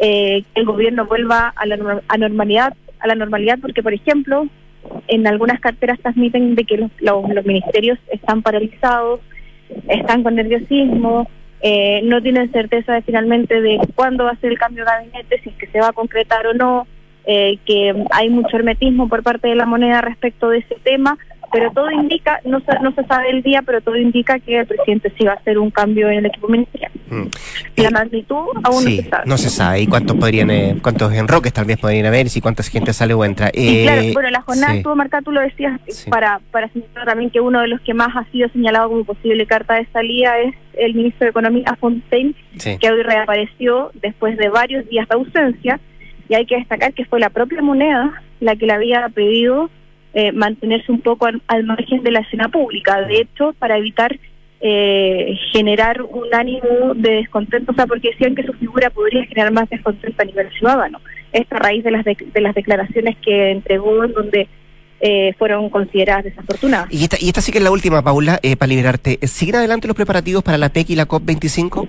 eh, 0.00 0.44
que 0.52 0.60
el 0.60 0.66
gobierno 0.66 1.06
vuelva 1.06 1.54
a 1.56 1.64
la 1.64 2.02
a 2.06 2.18
normalidad, 2.18 2.74
a 2.98 3.06
la 3.06 3.14
normalidad, 3.14 3.58
porque 3.58 3.82
por 3.82 3.94
ejemplo, 3.94 4.46
en 5.08 5.26
algunas 5.26 5.58
carteras 5.58 5.98
transmiten 6.00 6.56
de 6.56 6.64
que 6.64 6.76
los, 6.76 6.90
los, 7.00 7.46
ministerios 7.46 7.98
están 8.12 8.42
paralizados, 8.42 9.20
están 9.88 10.22
con 10.22 10.34
nerviosismo, 10.34 11.26
eh, 11.62 12.02
no 12.04 12.20
tienen 12.20 12.52
certeza 12.52 12.92
de 12.92 13.00
finalmente 13.00 13.62
de 13.62 13.80
cuándo 13.94 14.24
va 14.24 14.32
a 14.32 14.40
ser 14.40 14.52
el 14.52 14.58
cambio 14.58 14.84
de 14.84 14.90
gabinete, 14.90 15.40
si 15.40 15.48
es 15.48 15.54
que 15.56 15.68
se 15.68 15.80
va 15.80 15.88
a 15.88 15.94
concretar 15.94 16.46
o 16.48 16.52
no, 16.52 16.86
eh, 17.26 17.58
que 17.66 17.94
hay 18.10 18.30
mucho 18.30 18.56
hermetismo 18.56 19.08
por 19.08 19.22
parte 19.22 19.48
de 19.48 19.54
la 19.54 19.66
moneda 19.66 20.00
respecto 20.00 20.48
de 20.48 20.58
ese 20.58 20.76
tema 20.82 21.18
pero 21.52 21.70
todo 21.72 21.90
indica, 21.90 22.40
no 22.44 22.60
se, 22.60 22.78
no 22.80 22.92
se 22.92 23.04
sabe 23.04 23.30
el 23.30 23.42
día, 23.42 23.62
pero 23.62 23.80
todo 23.80 23.96
indica 23.96 24.38
que 24.38 24.60
el 24.60 24.66
presidente 24.66 25.12
sí 25.16 25.24
va 25.24 25.32
a 25.32 25.36
hacer 25.36 25.58
un 25.58 25.70
cambio 25.70 26.08
en 26.10 26.18
el 26.18 26.26
equipo 26.26 26.48
ministerial. 26.48 26.92
Mm. 27.08 27.26
La 27.76 27.90
magnitud 27.90 28.44
aún 28.62 28.84
no 28.84 28.90
se 28.90 29.02
sabe. 29.04 29.22
No 29.26 29.38
se 29.38 29.48
sabe. 29.48 29.80
¿Y 29.80 29.86
cuántos 29.86 30.16
podrían, 30.16 30.50
eh, 30.50 30.76
cuántos 30.82 31.12
enroques 31.12 31.52
tal 31.52 31.64
vez 31.64 31.78
podrían 31.78 32.06
haber? 32.06 32.26
¿Y 32.34 32.40
cuánta 32.40 32.62
gente 32.62 32.92
sale 32.92 33.14
o 33.14 33.24
entra? 33.24 33.50
claro, 33.50 34.02
eh, 34.02 34.10
bueno, 34.12 34.30
la 34.30 34.42
jornada 34.42 34.74
estuvo 34.74 34.96
marcada, 34.96 35.22
tú 35.22 35.32
lo 35.32 35.40
decías, 35.40 35.80
para, 36.10 36.40
para 36.50 36.68
señalar 36.68 37.06
también 37.06 37.30
que 37.30 37.40
uno 37.40 37.60
de 37.60 37.68
los 37.68 37.80
que 37.80 37.94
más 37.94 38.14
ha 38.16 38.24
sido 38.30 38.48
señalado 38.50 38.88
como 38.88 39.04
posible 39.04 39.46
carta 39.46 39.74
de 39.74 39.86
salida 39.92 40.38
es 40.40 40.54
el 40.74 40.94
ministro 40.94 41.24
de 41.24 41.30
Economía, 41.30 41.76
Fontaine, 41.80 42.34
que 42.62 42.90
hoy 42.90 43.02
reapareció 43.02 43.92
después 44.02 44.36
de 44.36 44.48
varios 44.48 44.88
días 44.88 45.08
de 45.08 45.14
ausencia. 45.14 45.80
Y 46.28 46.34
hay 46.34 46.46
que 46.46 46.56
destacar 46.56 46.92
que 46.92 47.04
fue 47.04 47.20
la 47.20 47.30
propia 47.30 47.62
moneda 47.62 48.22
la 48.40 48.56
que 48.56 48.66
le 48.66 48.72
había 48.72 49.08
pedido 49.08 49.70
eh, 50.14 50.32
mantenerse 50.32 50.90
un 50.92 51.00
poco 51.00 51.26
al, 51.26 51.64
margen 51.64 52.02
de 52.02 52.10
la 52.10 52.20
escena 52.20 52.48
pública. 52.48 53.02
De 53.02 53.20
hecho, 53.20 53.54
para 53.58 53.76
evitar 53.76 54.18
eh, 54.60 55.36
generar 55.52 56.02
un 56.02 56.34
ánimo 56.34 56.94
de 56.94 57.16
descontento, 57.16 57.72
o 57.72 57.74
sea, 57.74 57.86
porque 57.86 58.10
decían 58.10 58.34
que 58.34 58.42
su 58.42 58.52
figura 58.54 58.90
podría 58.90 59.24
generar 59.26 59.52
más 59.52 59.68
descontento 59.68 60.22
a 60.22 60.24
nivel 60.24 60.50
ciudadano. 60.52 61.00
Esta 61.32 61.58
raíz 61.58 61.84
de 61.84 61.90
las, 61.90 62.04
de, 62.04 62.40
las 62.40 62.54
declaraciones 62.54 63.16
que 63.22 63.50
entregó, 63.50 64.04
en 64.04 64.12
donde 64.12 64.48
eh, 65.00 65.34
fueron 65.38 65.68
consideradas 65.68 66.24
desafortunadas. 66.24 66.88
Y 66.90 67.02
esta, 67.02 67.18
y 67.20 67.28
esta 67.28 67.42
sí 67.42 67.52
que 67.52 67.58
es 67.58 67.64
la 67.64 67.70
última, 67.70 68.02
Paula, 68.02 68.40
para 68.58 68.68
liberarte. 68.68 69.18
¿Siguen 69.26 69.56
adelante 69.56 69.86
los 69.86 69.96
preparativos 69.96 70.42
para 70.42 70.56
la 70.56 70.70
PEC 70.70 70.90
y 70.90 70.96
la 70.96 71.06
COP25? 71.06 71.88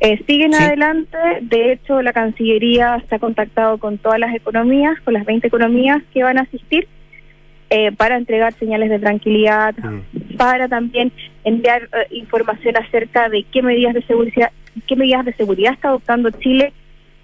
Eh, 0.00 0.22
siguen 0.26 0.54
adelante, 0.54 1.18
de 1.40 1.72
hecho 1.72 2.02
la 2.02 2.12
Cancillería 2.12 3.02
se 3.08 3.16
ha 3.16 3.18
contactado 3.18 3.78
con 3.78 3.98
todas 3.98 4.20
las 4.20 4.32
economías, 4.32 5.00
con 5.00 5.14
las 5.14 5.24
20 5.24 5.48
economías 5.48 6.02
que 6.14 6.22
van 6.22 6.38
a 6.38 6.42
asistir, 6.42 6.86
eh, 7.70 7.90
para 7.92 8.16
entregar 8.16 8.54
señales 8.54 8.90
de 8.90 9.00
tranquilidad, 9.00 9.74
mm. 9.76 10.36
para 10.36 10.68
también 10.68 11.12
enviar 11.42 11.82
eh, 11.82 12.06
información 12.12 12.76
acerca 12.76 13.28
de 13.28 13.44
qué 13.52 13.60
medidas 13.60 13.92
de 13.92 14.02
seguridad, 14.02 14.52
qué 14.86 14.94
medidas 14.94 15.24
de 15.24 15.34
seguridad 15.34 15.72
está 15.72 15.88
adoptando 15.88 16.30
Chile 16.30 16.72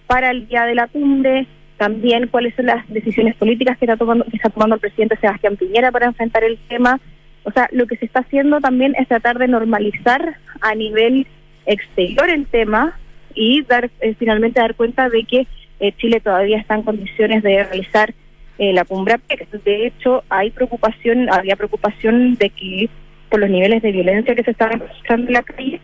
para 0.09 0.31
el 0.31 0.49
día 0.49 0.65
de 0.65 0.75
la 0.75 0.89
cumbre, 0.89 1.47
también 1.77 2.27
cuáles 2.27 2.57
son 2.57 2.67
las 2.67 2.87
decisiones 2.89 3.37
políticas 3.37 3.79
que 3.79 3.85
está 3.85 3.97
tomando, 3.97 4.25
que 4.25 4.37
está 4.37 4.51
tomando 4.51 4.75
el 4.75 4.81
presidente 4.81 5.17
Sebastián 5.17 5.57
Piñera 5.57 5.93
para 5.93 6.07
enfrentar 6.07 6.43
el 6.43 6.59
tema. 6.69 7.01
O 7.45 7.53
sea, 7.53 7.69
lo 7.73 7.87
que 7.87 7.97
se 7.97 8.07
está 8.07 8.21
haciendo 8.21 8.61
también 8.61 8.95
es 8.99 9.07
tratar 9.07 9.39
de 9.39 9.49
normalizar 9.49 10.39
a 10.61 10.75
nivel 10.75 11.27
exterior 11.67 12.29
el 12.31 12.47
tema 12.47 12.99
y 13.35 13.63
dar 13.63 13.91
eh, 14.01 14.15
finalmente 14.19 14.61
dar 14.61 14.75
cuenta 14.75 15.09
de 15.09 15.25
que 15.25 15.47
eh, 15.81 15.93
Chile 15.97 16.21
todavía 16.21 16.59
está 16.59 16.75
en 16.75 16.83
condiciones 16.83 17.43
de 17.43 17.65
realizar 17.65 18.15
eh, 18.59 18.73
la 18.73 18.85
cumbre 18.85 19.17
De 19.65 19.87
hecho, 19.87 20.23
hay 20.29 20.51
preocupación, 20.51 21.29
había 21.33 21.57
preocupación 21.57 22.35
de 22.35 22.51
que 22.51 22.89
por 23.29 23.41
los 23.41 23.51
niveles 23.51 23.83
de 23.83 23.91
violencia 23.91 24.35
que 24.35 24.45
se 24.45 24.53
estaban 24.53 24.79
registrando 24.79 25.27
en 25.27 25.33
la 25.33 25.43
calle, 25.43 25.81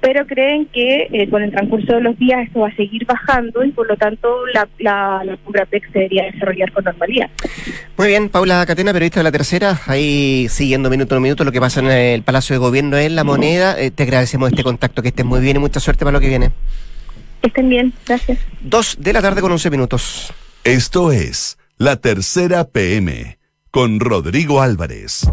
pero 0.00 0.26
creen 0.26 0.66
que 0.66 1.28
con 1.30 1.42
el 1.42 1.50
transcurso 1.50 1.94
de 1.94 2.00
los 2.00 2.18
días 2.18 2.46
esto 2.46 2.60
va 2.60 2.68
a 2.68 2.76
seguir 2.76 3.04
bajando 3.04 3.64
y 3.64 3.70
por 3.72 3.86
lo 3.86 3.96
tanto 3.96 4.46
la, 4.54 4.68
la, 4.78 5.22
la 5.24 5.36
cumbre 5.38 5.62
APEC 5.62 5.92
se 5.92 5.98
debería 5.98 6.24
desarrollar 6.24 6.72
con 6.72 6.84
normalidad. 6.84 7.30
Muy 7.96 8.08
bien, 8.08 8.28
Paula 8.28 8.64
Catena, 8.66 8.92
periodista 8.92 9.20
de 9.20 9.24
la 9.24 9.32
tercera, 9.32 9.80
ahí 9.86 10.46
siguiendo 10.48 10.90
minuto 10.90 11.16
a 11.16 11.20
minuto 11.20 11.44
lo 11.44 11.52
que 11.52 11.60
pasa 11.60 11.80
en 11.80 11.88
el 11.88 12.22
Palacio 12.22 12.54
de 12.54 12.58
Gobierno 12.58 12.96
en 12.96 13.16
La 13.16 13.24
Moneda. 13.24 13.78
Eh, 13.78 13.90
te 13.90 14.04
agradecemos 14.04 14.50
este 14.50 14.62
contacto, 14.62 15.02
que 15.02 15.08
estés 15.08 15.24
muy 15.24 15.40
bien 15.40 15.56
y 15.56 15.60
mucha 15.60 15.80
suerte 15.80 16.04
para 16.04 16.12
lo 16.12 16.20
que 16.20 16.28
viene. 16.28 16.50
Que 17.42 17.48
estén 17.48 17.68
bien, 17.68 17.92
gracias. 18.06 18.38
Dos 18.60 18.96
de 19.00 19.12
la 19.12 19.22
tarde 19.22 19.40
con 19.40 19.52
once 19.52 19.70
minutos. 19.70 20.32
Esto 20.64 21.12
es 21.12 21.58
La 21.76 21.96
Tercera 21.96 22.64
PM 22.64 23.38
con 23.70 24.00
Rodrigo 24.00 24.60
Álvarez. 24.60 25.28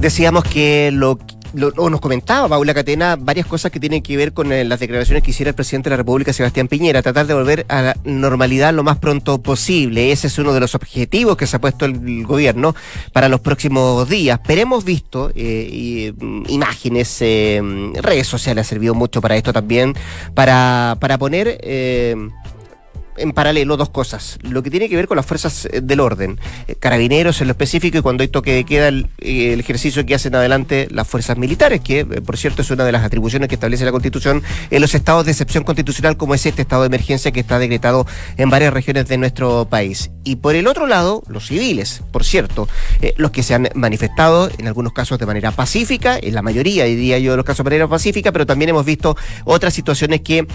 Decíamos 0.00 0.44
que 0.44 0.90
lo 0.92 1.18
lo, 1.54 1.72
nos 1.90 2.00
comentaba 2.00 2.48
Paula 2.48 2.74
Catena 2.74 3.16
varias 3.16 3.46
cosas 3.46 3.70
que 3.70 3.80
tienen 3.80 4.02
que 4.02 4.16
ver 4.16 4.32
con 4.32 4.52
eh, 4.52 4.64
las 4.64 4.80
declaraciones 4.80 5.22
que 5.22 5.30
hiciera 5.30 5.50
el 5.50 5.54
presidente 5.54 5.88
de 5.88 5.94
la 5.94 5.98
República, 5.98 6.32
Sebastián 6.32 6.68
Piñera, 6.68 7.02
tratar 7.02 7.26
de 7.26 7.34
volver 7.34 7.66
a 7.68 7.82
la 7.82 7.96
normalidad 8.04 8.72
lo 8.74 8.82
más 8.82 8.98
pronto 8.98 9.42
posible. 9.42 10.12
Ese 10.12 10.26
es 10.26 10.38
uno 10.38 10.52
de 10.52 10.60
los 10.60 10.74
objetivos 10.74 11.36
que 11.36 11.46
se 11.46 11.56
ha 11.56 11.60
puesto 11.60 11.84
el, 11.84 12.24
gobierno 12.24 12.74
para 13.12 13.28
los 13.28 13.40
próximos 13.40 14.08
días. 14.08 14.40
Pero 14.46 14.62
hemos 14.62 14.84
visto 14.84 15.32
eh, 15.34 16.12
mm, 16.16 16.42
imágenes, 16.48 17.16
eh, 17.20 17.60
redes 17.94 18.26
sociales 18.26 18.66
ha 18.66 18.68
servido 18.68 18.94
mucho 18.94 19.20
para 19.20 19.36
esto 19.36 19.52
también, 19.52 19.94
para, 20.34 20.96
para 21.00 21.18
poner 21.18 21.58
en 23.20 23.32
paralelo 23.32 23.76
dos 23.76 23.90
cosas. 23.90 24.38
Lo 24.42 24.62
que 24.62 24.70
tiene 24.70 24.88
que 24.88 24.96
ver 24.96 25.06
con 25.06 25.16
las 25.16 25.26
fuerzas 25.26 25.66
eh, 25.70 25.80
del 25.82 26.00
orden, 26.00 26.38
eh, 26.66 26.74
carabineros 26.74 27.40
en 27.40 27.48
lo 27.48 27.52
específico 27.52 27.98
y 27.98 28.00
cuando 28.02 28.22
hay 28.22 28.28
toque 28.28 28.64
queda 28.64 28.88
el, 28.88 29.08
eh, 29.18 29.52
el 29.52 29.60
ejercicio 29.60 30.04
que 30.06 30.14
hacen 30.14 30.34
adelante 30.34 30.88
las 30.90 31.06
fuerzas 31.06 31.36
militares, 31.36 31.80
que 31.80 32.04
por 32.04 32.36
cierto 32.36 32.62
es 32.62 32.70
una 32.70 32.84
de 32.84 32.92
las 32.92 33.04
atribuciones 33.04 33.48
que 33.48 33.54
establece 33.54 33.84
la 33.84 33.92
Constitución 33.92 34.42
en 34.70 34.80
los 34.80 34.94
estados 34.94 35.24
de 35.24 35.32
excepción 35.32 35.64
constitucional 35.64 36.16
como 36.16 36.34
es 36.34 36.44
este 36.46 36.62
estado 36.62 36.82
de 36.82 36.86
emergencia 36.86 37.30
que 37.32 37.40
está 37.40 37.58
decretado 37.58 38.06
en 38.36 38.50
varias 38.50 38.72
regiones 38.72 39.06
de 39.08 39.18
nuestro 39.18 39.66
país. 39.68 40.10
Y 40.24 40.36
por 40.36 40.54
el 40.54 40.66
otro 40.66 40.86
lado, 40.86 41.22
los 41.28 41.46
civiles, 41.46 42.02
por 42.12 42.24
cierto, 42.24 42.68
los 43.16 43.30
que 43.30 43.42
se 43.42 43.54
han 43.54 43.68
manifestado 43.74 44.50
en 44.58 44.66
algunos 44.66 44.92
casos 44.92 45.18
de 45.18 45.26
manera 45.26 45.50
pacífica, 45.50 46.18
en 46.20 46.34
la 46.34 46.42
mayoría 46.42 46.84
diría 46.84 47.18
yo 47.18 47.32
de 47.32 47.36
los 47.36 47.46
casos 47.46 47.58
de 47.58 47.70
manera 47.70 47.88
pacífica, 47.88 48.32
pero 48.32 48.46
también 48.46 48.70
hemos 48.70 48.84
visto 48.84 49.16
otras 49.44 49.74
situaciones 49.74 50.20
que 50.20 50.46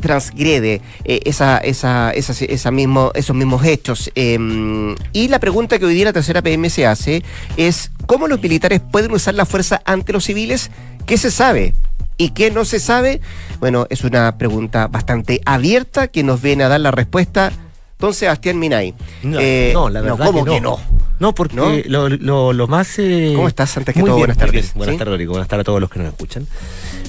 transgrede 0.00 0.80
esa, 1.04 1.58
esa 1.58 2.09
esa, 2.10 2.70
mismo, 2.70 3.10
esos 3.14 3.34
mismos 3.36 3.64
hechos. 3.64 4.10
Em, 4.14 4.94
y 5.12 5.28
la 5.28 5.38
pregunta 5.38 5.78
que 5.78 5.84
hoy 5.84 5.94
día 5.94 6.06
la 6.06 6.12
tercera 6.12 6.42
PM 6.42 6.68
se 6.70 6.86
hace 6.86 7.22
es, 7.56 7.90
¿cómo 8.06 8.28
los 8.28 8.42
militares 8.42 8.80
pueden 8.80 9.12
usar 9.12 9.34
la 9.34 9.46
fuerza 9.46 9.82
ante 9.84 10.12
los 10.12 10.24
civiles? 10.24 10.70
¿Qué 11.06 11.18
se 11.18 11.30
sabe? 11.30 11.74
¿Y 12.16 12.30
qué 12.30 12.50
no 12.50 12.64
se 12.64 12.80
sabe? 12.80 13.20
Bueno, 13.60 13.86
es 13.88 14.04
una 14.04 14.36
pregunta 14.36 14.88
bastante 14.88 15.40
abierta 15.46 16.08
que 16.08 16.22
nos 16.22 16.42
viene 16.42 16.64
a 16.64 16.68
dar 16.68 16.80
la 16.80 16.90
respuesta 16.90 17.52
don 17.98 18.14
Sebastián 18.14 18.58
Minay. 18.58 18.94
No, 19.22 19.38
eh, 19.40 19.72
la 19.90 20.00
verdad 20.00 20.26
¿cómo 20.26 20.44
que 20.44 20.60
no? 20.60 20.78
no? 21.18 21.34
porque 21.34 21.84
Lo, 21.86 22.66
más... 22.66 22.98
Eh, 22.98 23.32
¿Cómo 23.36 23.46
estás? 23.46 23.76
Antes 23.76 23.94
que 23.94 24.02
todo, 24.02 24.18
buenas 24.18 24.38
tardes. 24.38 24.74
Buenas 24.74 24.96
tardes, 24.96 25.12
Rodrigo. 25.12 25.32
Buenas 25.32 25.48
tardes 25.48 25.62
a 25.62 25.64
todos 25.64 25.80
los 25.80 25.90
que 25.90 26.00
nos 26.00 26.08
escuchan. 26.08 26.46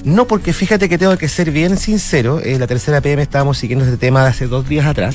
No, 0.04 0.26
porque 0.26 0.52
fíjate 0.52 0.88
que 0.88 0.98
tengo 0.98 1.16
que 1.16 1.28
ser 1.28 1.50
bien 1.50 1.76
sincero. 1.76 2.40
En 2.42 2.58
la 2.58 2.66
tercera 2.66 3.00
PM 3.00 3.22
estábamos 3.22 3.58
siguiendo 3.58 3.84
este 3.84 3.96
tema 3.96 4.22
de 4.22 4.30
hace 4.30 4.46
dos 4.48 4.68
días 4.68 4.86
atrás. 4.86 5.14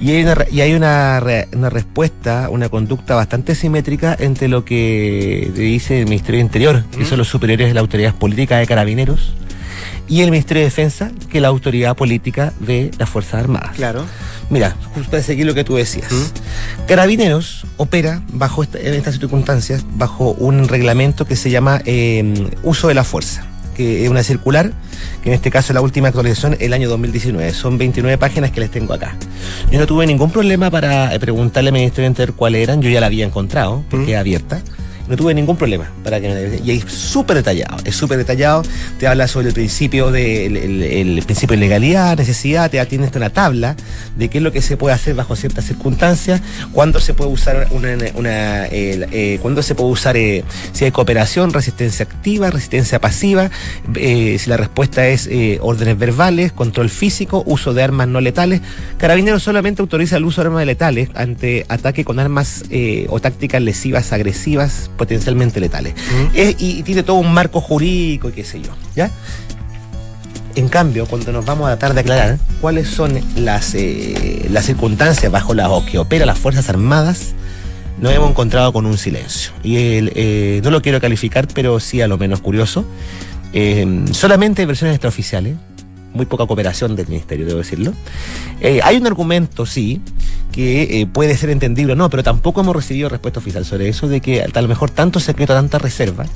Y 0.00 0.10
hay 0.10 0.22
una, 0.22 0.36
y 0.50 0.60
hay 0.60 0.74
una, 0.74 1.22
una 1.54 1.70
respuesta, 1.70 2.48
una 2.50 2.68
conducta 2.68 3.14
bastante 3.14 3.54
simétrica 3.54 4.16
entre 4.18 4.48
lo 4.48 4.64
que 4.64 5.50
dice 5.54 6.00
el 6.00 6.06
Ministerio 6.06 6.38
de 6.38 6.44
Interior, 6.44 6.84
que 6.96 7.04
son 7.04 7.18
los 7.18 7.28
superiores 7.28 7.68
de 7.68 7.74
la 7.74 7.80
autoridad 7.80 8.14
política 8.14 8.58
de 8.58 8.66
carabineros, 8.66 9.32
y 10.08 10.22
el 10.22 10.30
Ministerio 10.30 10.62
de 10.62 10.66
Defensa, 10.66 11.12
que 11.30 11.38
es 11.38 11.42
la 11.42 11.48
autoridad 11.48 11.96
política 11.96 12.52
de 12.58 12.90
las 12.98 13.08
Fuerzas 13.08 13.34
Armadas. 13.34 13.76
Claro. 13.76 14.04
Mira, 14.50 14.76
justo 14.94 15.10
para 15.10 15.22
seguir 15.22 15.46
lo 15.46 15.54
que 15.54 15.64
tú 15.64 15.76
decías. 15.76 16.10
Carabineros 16.88 17.64
opera 17.76 18.22
bajo 18.32 18.64
en 18.64 18.94
estas 18.94 19.18
circunstancias 19.18 19.84
bajo 19.94 20.32
un 20.32 20.68
reglamento 20.68 21.24
que 21.24 21.36
se 21.36 21.50
llama 21.50 21.80
eh, 21.86 22.50
uso 22.62 22.88
de 22.88 22.94
la 22.94 23.04
fuerza 23.04 23.46
que 23.74 24.04
es 24.04 24.10
una 24.10 24.22
circular, 24.22 24.72
que 25.22 25.30
en 25.30 25.34
este 25.34 25.50
caso 25.50 25.72
es 25.72 25.74
la 25.74 25.80
última 25.80 26.08
actualización 26.08 26.56
el 26.60 26.72
año 26.72 26.88
2019. 26.88 27.52
Son 27.52 27.78
29 27.78 28.18
páginas 28.18 28.50
que 28.50 28.60
les 28.60 28.70
tengo 28.70 28.94
acá. 28.94 29.16
Yo 29.70 29.78
no 29.78 29.86
tuve 29.86 30.06
ningún 30.06 30.30
problema 30.30 30.70
para 30.70 31.10
preguntarle 31.18 31.68
al 31.68 31.74
Ministerio 31.74 32.08
Interior 32.08 32.36
cuáles 32.36 32.62
eran, 32.62 32.82
yo 32.82 32.90
ya 32.90 33.00
la 33.00 33.06
había 33.06 33.24
encontrado, 33.24 33.84
porque 33.90 34.12
es 34.12 34.18
abierta 34.18 34.62
no 35.08 35.16
tuve 35.16 35.34
ningún 35.34 35.56
problema 35.56 35.90
para 36.04 36.20
que 36.20 36.60
y 36.64 36.70
es 36.70 36.84
súper 36.84 37.36
detallado 37.36 37.76
es 37.84 37.96
súper 37.96 38.18
detallado. 38.18 38.62
Te 38.98 39.06
habla 39.06 39.28
sobre 39.28 39.48
el 39.48 39.54
principio 39.54 40.10
de 40.10 40.46
el, 40.46 41.22
principio 41.24 41.56
de 41.56 41.60
legalidad 41.60 42.16
necesidad 42.16 42.70
te 42.70 42.84
tiene 42.86 43.10
una 43.14 43.30
tabla 43.30 43.76
de 44.16 44.28
qué 44.28 44.38
es 44.38 44.44
lo 44.44 44.52
que 44.52 44.62
se 44.62 44.76
puede 44.76 44.94
hacer 44.94 45.14
bajo 45.14 45.36
ciertas 45.36 45.64
circunstancias 45.64 46.40
cuándo 46.72 47.00
se 47.00 47.14
puede 47.14 47.30
usar 47.30 47.68
una, 47.70 47.96
una 48.14 48.66
eh, 48.66 49.38
cuándo 49.40 49.62
se 49.62 49.74
puede 49.74 49.90
usar 49.90 50.16
eh, 50.16 50.44
si 50.72 50.84
hay 50.84 50.90
cooperación 50.90 51.52
resistencia 51.52 52.04
activa 52.04 52.50
resistencia 52.50 53.00
pasiva 53.00 53.50
eh, 53.94 54.36
si 54.38 54.50
la 54.50 54.56
respuesta 54.56 55.06
es 55.06 55.28
órdenes 55.60 55.98
verbales 55.98 56.52
control 56.52 56.90
físico 56.90 57.42
uso 57.46 57.74
de 57.74 57.82
armas 57.82 58.08
no 58.08 58.20
letales. 58.20 58.60
Carabineros 58.98 59.42
solamente 59.42 59.82
autoriza 59.82 60.16
el 60.16 60.24
uso 60.24 60.42
de 60.42 60.48
armas 60.48 60.66
letales 60.66 61.08
ante 61.14 61.66
ataque 61.68 62.04
con 62.04 62.18
armas 62.18 62.64
o 63.08 63.20
tácticas 63.20 63.62
lesivas 63.62 64.12
agresivas 64.12 64.90
potencialmente 64.96 65.60
letales. 65.60 65.94
y, 66.34 66.82
tiene 66.82 67.02
todo 67.02 67.16
un 67.16 67.32
marco 67.32 67.60
jurídico 67.60 68.28
y 68.28 68.32
qué 68.32 68.44
sé 68.44 68.60
yo, 68.60 68.72
¿ya? 68.94 69.10
En 70.54 70.68
cambio, 70.68 71.06
cuando 71.06 71.32
nos 71.32 71.46
vamos 71.46 71.66
a 71.66 71.78
tratar 71.78 71.94
de 71.94 72.00
aclarar 72.00 72.38
cuáles 72.60 72.88
son 72.88 73.18
las, 73.36 73.74
eh, 73.74 74.46
las 74.50 74.66
circunstancias 74.66 75.32
bajo 75.32 75.54
las 75.54 75.70
que 75.84 75.98
operan 75.98 76.26
las 76.26 76.38
Fuerzas 76.38 76.68
Armadas, 76.68 77.34
nos 78.02 78.12
hemos 78.12 78.30
encontrado 78.30 78.72
con 78.72 78.84
un 78.84 78.98
silencio. 78.98 79.52
Y 79.62 79.76
eh, 79.76 80.60
no 80.62 80.70
lo 80.70 80.82
quiero 80.82 81.00
calificar, 81.00 81.46
pero 81.54 81.80
sí 81.80 82.00
a 82.00 82.08
lo 82.08 82.18
menos 82.18 82.40
curioso. 82.40 82.84
Eh, 83.52 84.04
solamente 84.12 84.66
versiones 84.66 84.96
extraoficiales, 84.96 85.56
muy 86.12 86.26
poca 86.26 86.46
cooperación 86.46 86.96
del 86.96 87.06
ministerio, 87.06 87.46
debo 87.46 87.58
decirlo. 87.58 87.92
Eh, 88.60 88.80
hay 88.82 88.96
un 88.96 89.06
argumento, 89.06 89.66
sí, 89.66 90.00
que 90.52 91.00
eh, 91.00 91.06
puede 91.06 91.36
ser 91.36 91.50
entendible 91.50 91.94
o 91.94 91.96
no, 91.96 92.10
pero 92.10 92.22
tampoco 92.22 92.60
hemos 92.60 92.76
recibido 92.76 93.08
respuesta 93.08 93.40
oficial 93.40 93.64
sobre 93.64 93.88
eso, 93.88 94.06
de 94.06 94.20
que 94.20 94.42
a 94.42 94.60
lo 94.60 94.68
mejor 94.68 94.90
tanto 94.90 95.18
secreto, 95.18 95.54
tanta 95.54 95.78
reserva, 95.78 96.26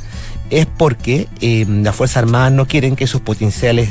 es 0.50 0.66
porque 0.66 1.28
eh, 1.40 1.66
las 1.68 1.94
Fuerzas 1.94 2.18
Armadas 2.18 2.52
no 2.52 2.66
quieren 2.66 2.96
que 2.96 3.06
sus 3.06 3.20
potenciales 3.20 3.90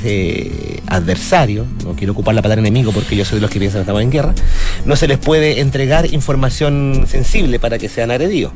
adversarios, 0.88 1.68
no 1.84 1.94
quiero 1.96 2.14
ocupar 2.14 2.34
la 2.34 2.42
palabra 2.42 2.62
enemigo 2.62 2.92
porque 2.92 3.16
yo 3.16 3.26
soy 3.26 3.38
de 3.38 3.42
los 3.42 3.52
que 3.52 3.60
piensan 3.60 3.80
que 3.80 3.84
estamos 3.84 4.02
en 4.02 4.12
guerra, 4.12 4.34
no 4.86 4.96
se 4.96 5.08
les 5.08 5.18
puede 5.18 5.60
entregar 5.60 6.12
información 6.14 7.06
sensible 7.08 7.60
para 7.60 7.78
que 7.78 7.90
sean 7.90 8.12
agredidos. 8.12 8.54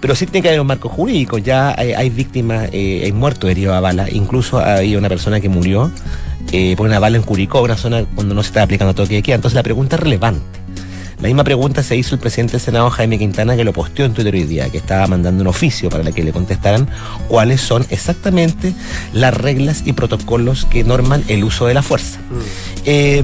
Pero 0.00 0.14
sí 0.14 0.26
tiene 0.26 0.42
que 0.42 0.48
haber 0.48 0.60
un 0.60 0.66
marco 0.66 0.88
jurídico, 0.88 1.38
ya 1.38 1.74
hay, 1.76 2.10
víctimas, 2.10 2.70
hay 2.72 3.12
muertos 3.12 3.50
heridos 3.50 3.74
a 3.74 3.80
bala, 3.80 4.10
incluso 4.10 4.58
hay 4.58 4.96
una 4.96 5.08
persona 5.08 5.40
que 5.40 5.48
murió 5.48 5.90
eh, 6.50 6.74
por 6.76 6.86
una 6.86 6.98
bala 6.98 7.16
en 7.16 7.22
Curicó, 7.22 7.62
una 7.62 7.76
zona 7.76 8.04
cuando 8.14 8.34
no 8.34 8.42
se 8.42 8.48
está 8.48 8.62
aplicando 8.62 8.94
toque 8.94 9.14
de 9.14 9.22
queda. 9.22 9.36
Entonces 9.36 9.54
la 9.54 9.62
pregunta 9.62 9.96
es 9.96 10.02
relevante. 10.02 10.61
La 11.22 11.28
misma 11.28 11.44
pregunta 11.44 11.84
se 11.84 11.94
hizo 11.94 12.16
el 12.16 12.20
presidente 12.20 12.54
del 12.54 12.60
Senado, 12.60 12.90
Jaime 12.90 13.16
Quintana, 13.16 13.54
que 13.54 13.62
lo 13.62 13.72
posteó 13.72 14.04
en 14.06 14.12
Twitter 14.12 14.34
hoy 14.34 14.42
día, 14.42 14.68
que 14.70 14.78
estaba 14.78 15.06
mandando 15.06 15.42
un 15.42 15.46
oficio 15.46 15.88
para 15.88 16.10
que 16.10 16.24
le 16.24 16.32
contestaran 16.32 16.88
cuáles 17.28 17.60
son 17.60 17.86
exactamente 17.90 18.74
las 19.12 19.32
reglas 19.32 19.84
y 19.86 19.92
protocolos 19.92 20.64
que 20.64 20.82
norman 20.82 21.22
el 21.28 21.44
uso 21.44 21.66
de 21.66 21.74
la 21.74 21.82
fuerza. 21.82 22.18
Mm. 22.18 22.82
Eh, 22.84 23.18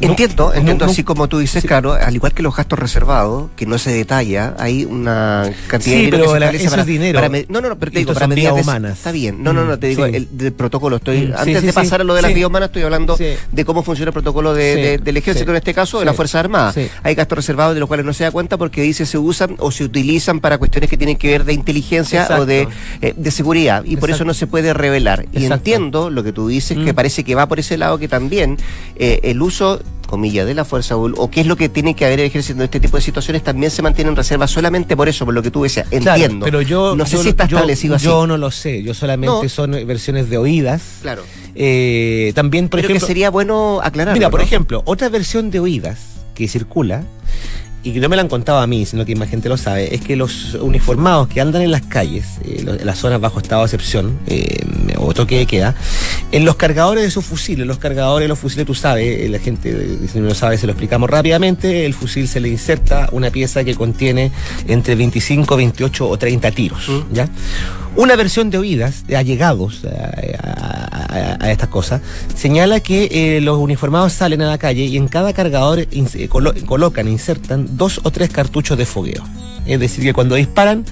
entiendo, 0.00 0.54
entiendo, 0.54 0.86
así 0.86 1.04
como 1.04 1.28
tú 1.28 1.38
dices, 1.38 1.62
claro, 1.64 1.92
al 1.92 2.14
igual 2.14 2.32
que 2.32 2.42
los 2.42 2.56
gastos 2.56 2.78
reservados, 2.78 3.50
que 3.54 3.66
no 3.66 3.76
se 3.76 3.92
detalla, 3.92 4.54
hay 4.58 4.86
una 4.86 5.52
cantidad 5.66 5.96
de 5.96 6.02
dinero 6.04 6.32
pero 6.32 6.50
que 6.52 6.58
se 6.58 6.64
eso 6.64 6.80
es 6.80 6.86
dinero. 6.86 7.20
no, 7.50 7.60
no, 7.60 7.68
no, 7.68 7.78
pero 7.78 7.92
te 7.92 7.98
digo, 7.98 8.14
para 8.14 8.28
medidas 8.28 8.54
humanas. 8.54 8.96
Está 8.96 9.12
bien. 9.12 9.42
No, 9.42 9.52
no, 9.52 9.66
no, 9.66 9.78
te 9.78 9.88
digo, 9.88 10.06
el 10.06 10.26
del 10.30 10.54
protocolo. 10.54 10.96
Estoy, 10.96 11.34
antes 11.36 11.62
de 11.62 11.72
pasar 11.74 12.00
a 12.00 12.04
lo 12.04 12.14
de 12.14 12.22
las 12.22 12.32
vías 12.32 12.48
humanas, 12.48 12.68
estoy 12.70 12.82
hablando 12.84 13.14
de 13.18 13.64
cómo 13.66 13.82
funciona 13.82 14.08
el 14.08 14.14
protocolo 14.14 14.54
de, 14.54 14.96
del 14.96 15.16
ejército, 15.18 15.50
en 15.50 15.58
este 15.58 15.74
caso, 15.74 15.98
de 15.98 16.06
las 16.06 16.16
Fuerzas 16.16 16.40
Armadas. 16.40 16.74
Hay 17.02 17.14
gastos 17.14 17.36
reservados 17.36 17.74
de 17.74 17.80
los 17.80 17.86
cuales 17.86 18.06
no 18.06 18.12
se 18.12 18.24
da 18.24 18.30
cuenta 18.30 18.56
porque 18.56 18.82
dice 18.82 19.06
se 19.06 19.18
usan 19.18 19.56
o 19.58 19.70
se 19.70 19.84
utilizan 19.84 20.40
para 20.40 20.58
cuestiones 20.58 20.90
que 20.90 20.96
tienen 20.96 21.16
que 21.16 21.28
ver 21.28 21.44
de 21.44 21.52
inteligencia 21.52 22.28
o 22.38 22.46
de, 22.46 22.68
eh, 23.00 23.14
de 23.16 23.30
seguridad. 23.30 23.84
Y 23.84 23.96
por 23.96 24.10
eso 24.10 24.24
no 24.24 24.34
se 24.34 24.46
puede 24.46 24.74
revelar. 24.74 25.26
Y 25.32 25.44
entiendo 25.44 26.10
lo 26.10 26.22
que 26.22 26.32
tú 26.32 26.48
dices, 26.48 26.78
que 26.78 26.92
mm. 26.92 26.96
parece 26.96 27.24
que 27.24 27.34
va 27.34 27.46
por 27.46 27.58
ese 27.58 27.76
lado 27.76 27.98
que 27.98 28.08
también 28.08 28.56
eh, 28.96 29.20
el 29.24 29.42
uso 29.42 29.80
comillas, 30.06 30.46
de 30.46 30.54
la 30.54 30.64
fuerza 30.64 30.96
o 30.96 31.30
qué 31.30 31.40
es 31.40 31.46
lo 31.46 31.56
que 31.56 31.68
tiene 31.68 31.96
que 31.96 32.04
haber 32.04 32.20
ejerciendo 32.20 32.62
este 32.62 32.78
tipo 32.78 32.96
de 32.96 33.02
situaciones, 33.02 33.42
también 33.42 33.70
se 33.70 33.82
mantiene 33.82 34.10
en 34.10 34.16
reserva 34.16 34.46
solamente 34.46 34.96
por 34.96 35.08
eso, 35.08 35.24
por 35.24 35.34
lo 35.34 35.42
que 35.42 35.50
tú 35.50 35.62
decías. 35.62 35.86
Entiendo. 35.90 36.44
pero 36.44 36.62
yo 36.62 36.94
no 36.94 37.04
sé 37.06 37.18
si 37.18 37.30
está 37.30 37.44
establecido 37.44 37.96
así. 37.96 38.06
Yo 38.06 38.26
no 38.26 38.36
lo 38.36 38.50
sé, 38.50 38.82
yo 38.82 38.94
solamente 38.94 39.48
son 39.48 39.72
versiones 39.72 40.30
de 40.30 40.38
oídas. 40.38 40.82
Claro. 41.02 41.22
Eh, 41.54 42.32
también, 42.34 42.68
por 42.68 42.80
ejemplo. 42.80 43.00
que 43.00 43.06
sería 43.06 43.30
bueno 43.30 43.80
aclarar. 43.82 44.14
Mira, 44.14 44.30
por 44.30 44.40
ejemplo, 44.40 44.82
otra 44.86 45.08
versión 45.08 45.50
de 45.50 45.60
oídas 45.60 46.13
que 46.34 46.48
circula 46.48 47.04
y 47.84 47.92
que 47.92 48.00
no 48.00 48.08
me 48.08 48.16
lo 48.16 48.22
han 48.22 48.28
contado 48.28 48.58
a 48.58 48.66
mí, 48.66 48.86
sino 48.86 49.04
que 49.04 49.14
más 49.14 49.28
gente 49.28 49.50
lo 49.50 49.58
sabe, 49.58 49.94
es 49.94 50.00
que 50.00 50.16
los 50.16 50.54
uniformados 50.54 51.28
que 51.28 51.42
andan 51.42 51.60
en 51.60 51.70
las 51.70 51.82
calles, 51.82 52.24
eh, 52.42 52.64
en 52.66 52.86
las 52.86 52.98
zonas 52.98 53.20
bajo 53.20 53.38
estado 53.38 53.60
de 53.60 53.66
excepción, 53.66 54.18
eh, 54.26 54.64
o 54.96 55.12
toque 55.12 55.36
de 55.36 55.46
queda, 55.46 55.74
en 56.32 56.46
los 56.46 56.56
cargadores 56.56 57.04
de 57.04 57.10
sus 57.10 57.26
fusiles, 57.26 57.66
los 57.66 57.76
cargadores 57.76 58.24
de 58.24 58.28
los 58.28 58.38
fusiles, 58.38 58.66
tú 58.66 58.74
sabes, 58.74 59.20
eh, 59.20 59.28
la 59.28 59.38
gente, 59.38 59.98
si 60.10 60.18
no 60.18 60.28
lo 60.28 60.34
sabe, 60.34 60.56
se 60.56 60.66
lo 60.66 60.72
explicamos 60.72 61.10
rápidamente, 61.10 61.84
el 61.84 61.92
fusil 61.92 62.26
se 62.26 62.40
le 62.40 62.48
inserta 62.48 63.10
una 63.12 63.30
pieza 63.30 63.64
que 63.64 63.74
contiene 63.74 64.32
entre 64.66 64.94
25, 64.94 65.54
28 65.54 66.08
o 66.08 66.18
30 66.18 66.50
tiros, 66.52 66.90
¿ya? 67.12 67.28
Una 67.96 68.16
versión 68.16 68.48
de 68.48 68.58
oídas, 68.58 69.06
de 69.06 69.16
allegados 69.16 69.82
a, 71.14 71.50
estas 71.50 71.68
cosas, 71.68 72.00
señala 72.34 72.80
que 72.80 73.08
eh, 73.10 73.40
los 73.40 73.58
uniformados 73.58 74.12
salen 74.12 74.42
a 74.42 74.46
la 74.46 74.58
calle 74.58 74.84
y 74.84 74.96
en 74.96 75.08
cada 75.08 75.32
cargador 75.32 75.80
eh, 75.80 76.28
colocan, 76.28 77.08
insertan 77.08 77.76
dos 77.76 78.00
o 78.02 78.10
tres 78.10 78.30
cartuchos 78.30 78.76
de 78.76 78.86
fogueo. 78.86 79.22
Es 79.66 79.80
decir, 79.80 80.04
que 80.04 80.12
cuando 80.12 80.34
disparan, 80.34 80.84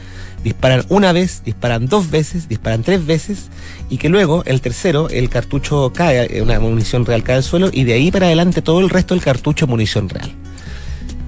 disparan 0.44 0.84
una 0.88 1.12
vez, 1.12 1.42
disparan 1.44 1.88
dos 1.88 2.10
veces, 2.10 2.48
disparan 2.48 2.82
tres 2.82 3.04
veces 3.04 3.48
y 3.90 3.98
que 3.98 4.08
luego 4.08 4.42
el 4.46 4.60
tercero, 4.60 5.08
el 5.08 5.28
cartucho 5.28 5.92
cae, 5.94 6.38
eh, 6.38 6.42
una 6.42 6.58
munición 6.60 7.04
real 7.04 7.22
cae 7.22 7.36
al 7.36 7.42
suelo 7.42 7.70
y 7.72 7.84
de 7.84 7.94
ahí 7.94 8.10
para 8.10 8.26
adelante 8.26 8.62
todo 8.62 8.80
el 8.80 8.90
resto 8.90 9.14
del 9.14 9.22
cartucho 9.22 9.66
munición 9.66 10.08
real. 10.08 10.32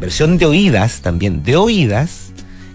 Versión 0.01 0.39
de 0.39 0.47
oídas 0.47 1.01
también, 1.01 1.43
de 1.43 1.57
oídas, 1.57 2.33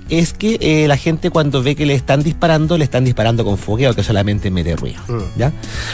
es 0.09 0.33
que 0.33 0.57
eh, 0.61 0.87
la 0.87 0.97
gente 0.97 1.29
cuando 1.29 1.63
ve 1.63 1.75
que 1.75 1.85
le 1.85 1.93
están 1.93 2.23
disparando, 2.23 2.77
le 2.77 2.83
están 2.83 3.05
disparando 3.05 3.45
con 3.45 3.57
fogueo 3.57 3.93
que 3.93 4.03
solamente 4.03 4.51
mete 4.51 4.75
ruido. 4.75 5.01
Mm. 5.07 5.39
¿Ya? 5.39 5.51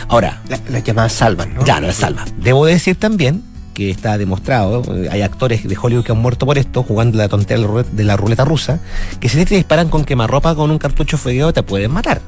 Ahora. 0.08 0.42
Las 0.70 0.84
llamadas 0.84 1.14
salvan, 1.14 1.54
¿no? 1.54 1.66
Ya, 1.66 1.80
no 1.80 1.88
las 1.88 1.98
salva. 1.98 2.26
Debo 2.38 2.66
decir 2.66 2.96
también 2.96 3.44
que 3.74 3.92
está 3.92 4.18
demostrado, 4.18 4.84
eh, 4.96 5.10
hay 5.12 5.22
actores 5.22 5.68
de 5.68 5.78
Hollywood 5.80 6.06
que 6.06 6.14
han 6.14 6.18
muerto 6.18 6.46
por 6.46 6.58
esto, 6.58 6.82
jugando 6.82 7.18
la 7.18 7.28
tontería 7.28 7.68
de 7.68 8.04
la 8.04 8.16
ruleta 8.16 8.46
rusa, 8.46 8.80
que 9.20 9.28
si 9.30 9.44
te 9.46 9.54
disparan 9.54 9.90
con 9.90 10.06
quemarropa 10.06 10.56
con 10.56 10.72
un 10.72 10.80
cartucho 10.80 11.18
fogueo 11.18 11.54
te 11.54 11.62
pueden 11.62 11.92
matar. 11.92 12.22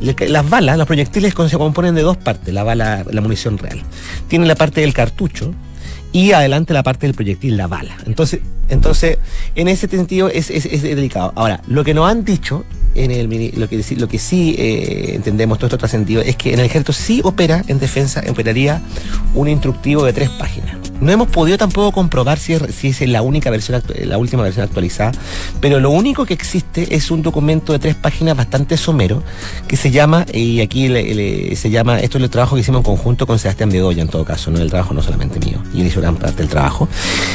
Las 0.00 0.48
balas, 0.48 0.78
los 0.78 0.86
proyectiles 0.86 1.34
se 1.48 1.58
componen 1.58 1.94
de 1.94 2.02
dos 2.02 2.16
partes, 2.16 2.52
la 2.52 2.64
bala, 2.64 3.04
la 3.08 3.20
munición 3.20 3.58
real. 3.58 3.82
Tiene 4.28 4.46
la 4.46 4.54
parte 4.54 4.80
del 4.80 4.92
cartucho, 4.92 5.52
y 6.12 6.32
adelante 6.32 6.72
la 6.74 6.82
parte 6.82 7.06
del 7.06 7.14
proyectil, 7.14 7.56
la 7.56 7.66
bala. 7.66 7.96
Entonces, 8.06 8.40
entonces 8.68 9.18
en 9.54 9.68
ese 9.68 9.88
sentido 9.88 10.28
es, 10.28 10.50
es, 10.50 10.82
delicado. 10.82 11.32
Ahora, 11.34 11.60
lo 11.66 11.84
que 11.84 11.94
nos 11.94 12.08
han 12.10 12.24
dicho, 12.24 12.64
en 12.94 13.10
el, 13.10 13.52
lo, 13.56 13.68
que, 13.68 13.82
lo 13.96 14.08
que 14.08 14.18
sí 14.18 14.54
eh, 14.58 15.14
entendemos, 15.14 15.58
todo 15.58 15.66
esto 15.66 15.78
trascendido, 15.78 16.22
es 16.22 16.36
que 16.36 16.52
en 16.52 16.60
el 16.60 16.66
ejército 16.66 16.92
sí 16.92 17.20
opera 17.24 17.64
en 17.66 17.78
defensa, 17.78 18.22
operaría 18.28 18.82
un 19.34 19.48
instructivo 19.48 20.04
de 20.04 20.12
tres 20.12 20.28
páginas. 20.30 20.81
No 21.02 21.10
hemos 21.10 21.26
podido 21.26 21.58
tampoco 21.58 21.90
comprobar 21.90 22.38
si 22.38 22.54
es, 22.54 23.00
la 23.08 23.22
única 23.22 23.50
versión, 23.50 23.82
la 24.04 24.18
última 24.18 24.44
versión 24.44 24.64
actualizada, 24.64 25.10
pero 25.60 25.80
lo 25.80 25.90
único 25.90 26.24
que 26.24 26.32
existe 26.32 26.94
es 26.94 27.10
un 27.10 27.22
documento 27.22 27.72
de 27.72 27.80
tres 27.80 27.96
páginas 27.96 28.36
bastante 28.36 28.76
somero 28.76 29.20
que 29.66 29.76
se 29.76 29.90
llama, 29.90 30.24
y 30.32 30.60
aquí 30.60 30.86
se 31.56 31.70
llama, 31.70 31.98
esto 31.98 32.18
es 32.18 32.24
el 32.24 32.30
trabajo 32.30 32.54
que 32.54 32.60
hicimos 32.60 32.78
en 32.78 32.84
conjunto 32.84 33.26
con 33.26 33.40
Sebastián 33.40 33.70
Bedoya 33.70 34.00
en 34.00 34.06
todo 34.06 34.24
caso, 34.24 34.52
no 34.52 34.60
el 34.60 34.70
trabajo 34.70 34.94
no 34.94 35.02
solamente 35.02 35.40
mío, 35.44 35.60
y 35.74 35.80
él 35.80 35.88
hizo 35.88 36.00
gran 36.00 36.14
parte 36.14 36.36
del 36.36 36.48
trabajo, 36.48 36.88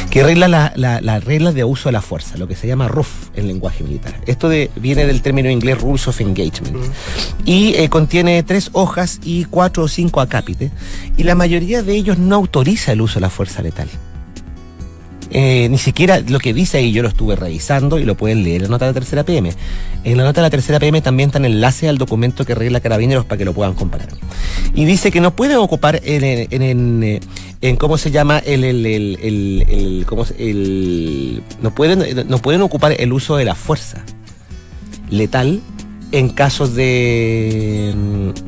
que 0.08 0.22
regla 0.22 0.48
las 0.48 0.74
la, 0.74 1.20
reglas 1.20 1.52
de 1.52 1.64
uso 1.64 1.90
de 1.90 1.92
la 1.92 2.00
fuerza, 2.00 2.38
lo 2.38 2.48
que 2.48 2.56
se 2.56 2.66
llama 2.66 2.88
RUF 2.88 3.08
en 3.34 3.48
lenguaje 3.48 3.84
militar. 3.84 4.14
Esto 4.26 4.48
viene 4.76 5.04
del 5.04 5.20
término 5.20 5.50
inglés 5.50 5.78
Rules 5.78 6.08
of 6.08 6.18
Engagement. 6.22 6.74
Y 7.44 7.74
eh, 7.74 7.90
contiene 7.90 8.42
tres 8.44 8.70
hojas 8.72 9.20
y 9.22 9.44
cuatro 9.44 9.82
o 9.82 9.88
cinco 9.88 10.22
acápites, 10.22 10.70
y 11.18 11.24
la 11.24 11.34
mayoría 11.34 11.82
de 11.82 11.94
ellos 11.94 12.16
no 12.16 12.36
autoriza 12.36 12.92
el 12.92 13.02
uso 13.02 13.16
de 13.16 13.20
la 13.20 13.30
fuerza 13.30 13.57
letal. 13.62 13.88
Eh, 15.30 15.68
ni 15.68 15.76
siquiera 15.76 16.20
lo 16.20 16.38
que 16.38 16.54
dice 16.54 16.78
ahí 16.78 16.90
yo 16.90 17.02
lo 17.02 17.08
estuve 17.08 17.36
revisando 17.36 17.98
y 17.98 18.04
lo 18.04 18.14
pueden 18.14 18.42
leer 18.44 18.62
en 18.62 18.62
la 18.62 18.68
nota 18.68 18.86
de 18.86 18.92
la 18.92 18.94
tercera 18.94 19.24
PM. 19.24 19.52
En 20.04 20.16
la 20.16 20.24
nota 20.24 20.40
de 20.40 20.46
la 20.46 20.50
tercera 20.50 20.80
PM 20.80 21.02
también 21.02 21.28
está 21.28 21.38
el 21.38 21.44
enlace 21.44 21.88
al 21.88 21.98
documento 21.98 22.46
que 22.46 22.54
regla 22.54 22.80
Carabineros 22.80 23.26
para 23.26 23.36
que 23.36 23.44
lo 23.44 23.52
puedan 23.52 23.74
comparar. 23.74 24.08
Y 24.74 24.86
dice 24.86 25.10
que 25.10 25.20
no 25.20 25.36
pueden 25.36 25.58
ocupar 25.58 26.00
en, 26.02 26.48
en, 26.50 27.20
en, 27.60 27.76
cómo 27.76 27.98
se 27.98 28.10
llama 28.10 28.38
el, 28.38 28.64
el, 28.64 28.86
el, 28.86 30.04
cómo, 30.06 30.24
el 30.38 31.42
no 31.60 31.74
pueden 31.74 32.28
no 32.28 32.38
pueden 32.38 32.62
ocupar 32.62 32.94
el 32.98 33.12
uso 33.12 33.36
de 33.36 33.44
la 33.44 33.54
fuerza 33.54 34.04
letal 35.10 35.60
en 36.12 36.30
casos 36.30 36.74
de 36.74 37.94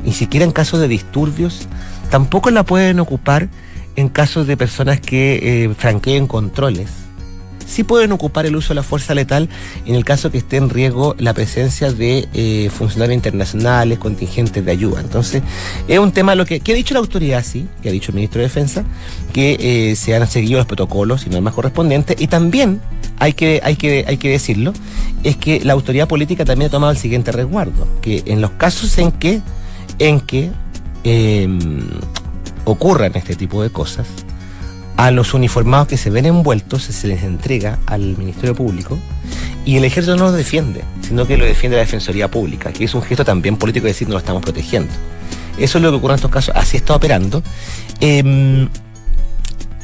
ni 0.03 0.13
siquiera 0.13 0.45
en 0.45 0.51
casos 0.51 0.79
de 0.79 0.87
disturbios 0.87 1.67
tampoco 2.09 2.49
la 2.49 2.63
pueden 2.63 2.99
ocupar 2.99 3.49
en 3.95 4.09
casos 4.09 4.47
de 4.47 4.57
personas 4.57 4.99
que 4.99 5.65
eh, 5.65 5.73
franqueen 5.77 6.27
controles. 6.27 6.89
Sí 7.71 7.85
pueden 7.85 8.11
ocupar 8.11 8.45
el 8.45 8.57
uso 8.57 8.69
de 8.69 8.75
la 8.75 8.83
fuerza 8.83 9.15
letal 9.15 9.47
en 9.85 9.95
el 9.95 10.03
caso 10.03 10.29
que 10.29 10.39
esté 10.39 10.57
en 10.57 10.69
riesgo 10.69 11.15
la 11.17 11.33
presencia 11.33 11.93
de 11.93 12.27
eh, 12.33 12.69
funcionarios 12.69 13.15
internacionales, 13.15 13.97
contingentes 13.97 14.65
de 14.65 14.71
ayuda. 14.71 14.99
Entonces, 14.99 15.41
es 15.87 15.97
un 15.97 16.11
tema 16.11 16.35
lo 16.35 16.45
que, 16.45 16.55
ha 16.55 16.73
dicho 16.73 16.93
la 16.93 16.99
autoridad, 16.99 17.45
sí, 17.45 17.65
que 17.81 17.87
ha 17.87 17.91
dicho 17.93 18.11
el 18.11 18.15
ministro 18.15 18.39
de 18.39 18.47
Defensa, 18.47 18.83
que 19.31 19.91
eh, 19.91 19.95
se 19.95 20.13
han 20.13 20.27
seguido 20.27 20.57
los 20.57 20.67
protocolos 20.67 21.25
y 21.25 21.29
normas 21.29 21.53
correspondientes. 21.53 22.19
Y 22.19 22.27
también, 22.27 22.81
hay 23.19 23.31
que, 23.31 23.61
hay, 23.63 23.77
que, 23.77 24.03
hay 24.05 24.17
que 24.17 24.31
decirlo, 24.31 24.73
es 25.23 25.37
que 25.37 25.61
la 25.63 25.71
autoridad 25.71 26.09
política 26.09 26.43
también 26.43 26.67
ha 26.67 26.71
tomado 26.71 26.91
el 26.91 26.97
siguiente 26.97 27.31
resguardo, 27.31 27.87
que 28.01 28.23
en 28.25 28.41
los 28.41 28.51
casos 28.51 28.97
en 28.97 29.13
que, 29.13 29.41
en 29.97 30.19
que 30.19 30.51
ocurran 32.65 33.15
este 33.15 33.35
tipo 33.35 33.63
de 33.63 33.69
cosas, 33.69 34.07
a 34.97 35.09
los 35.09 35.33
uniformados 35.33 35.87
que 35.87 35.97
se 35.97 36.09
ven 36.09 36.25
envueltos 36.25 36.83
se 36.83 37.07
les 37.07 37.23
entrega 37.23 37.79
al 37.87 38.17
Ministerio 38.17 38.53
Público 38.53 38.99
y 39.65 39.77
el 39.77 39.83
ejército 39.83 40.15
no 40.15 40.25
los 40.25 40.35
defiende, 40.35 40.83
sino 41.01 41.25
que 41.25 41.37
lo 41.37 41.45
defiende 41.45 41.77
la 41.77 41.83
Defensoría 41.83 42.29
Pública, 42.29 42.71
que 42.71 42.83
es 42.83 42.93
un 42.93 43.01
gesto 43.01 43.25
también 43.25 43.57
político 43.57 43.85
de 43.85 43.93
decir 43.93 44.07
no 44.07 44.13
lo 44.13 44.19
estamos 44.19 44.43
protegiendo. 44.43 44.91
Eso 45.57 45.77
es 45.77 45.83
lo 45.83 45.91
que 45.91 45.97
ocurre 45.97 46.13
en 46.13 46.15
estos 46.15 46.31
casos, 46.31 46.55
así 46.55 46.77
está 46.77 46.95
operando. 46.95 47.41
Em, 47.99 48.69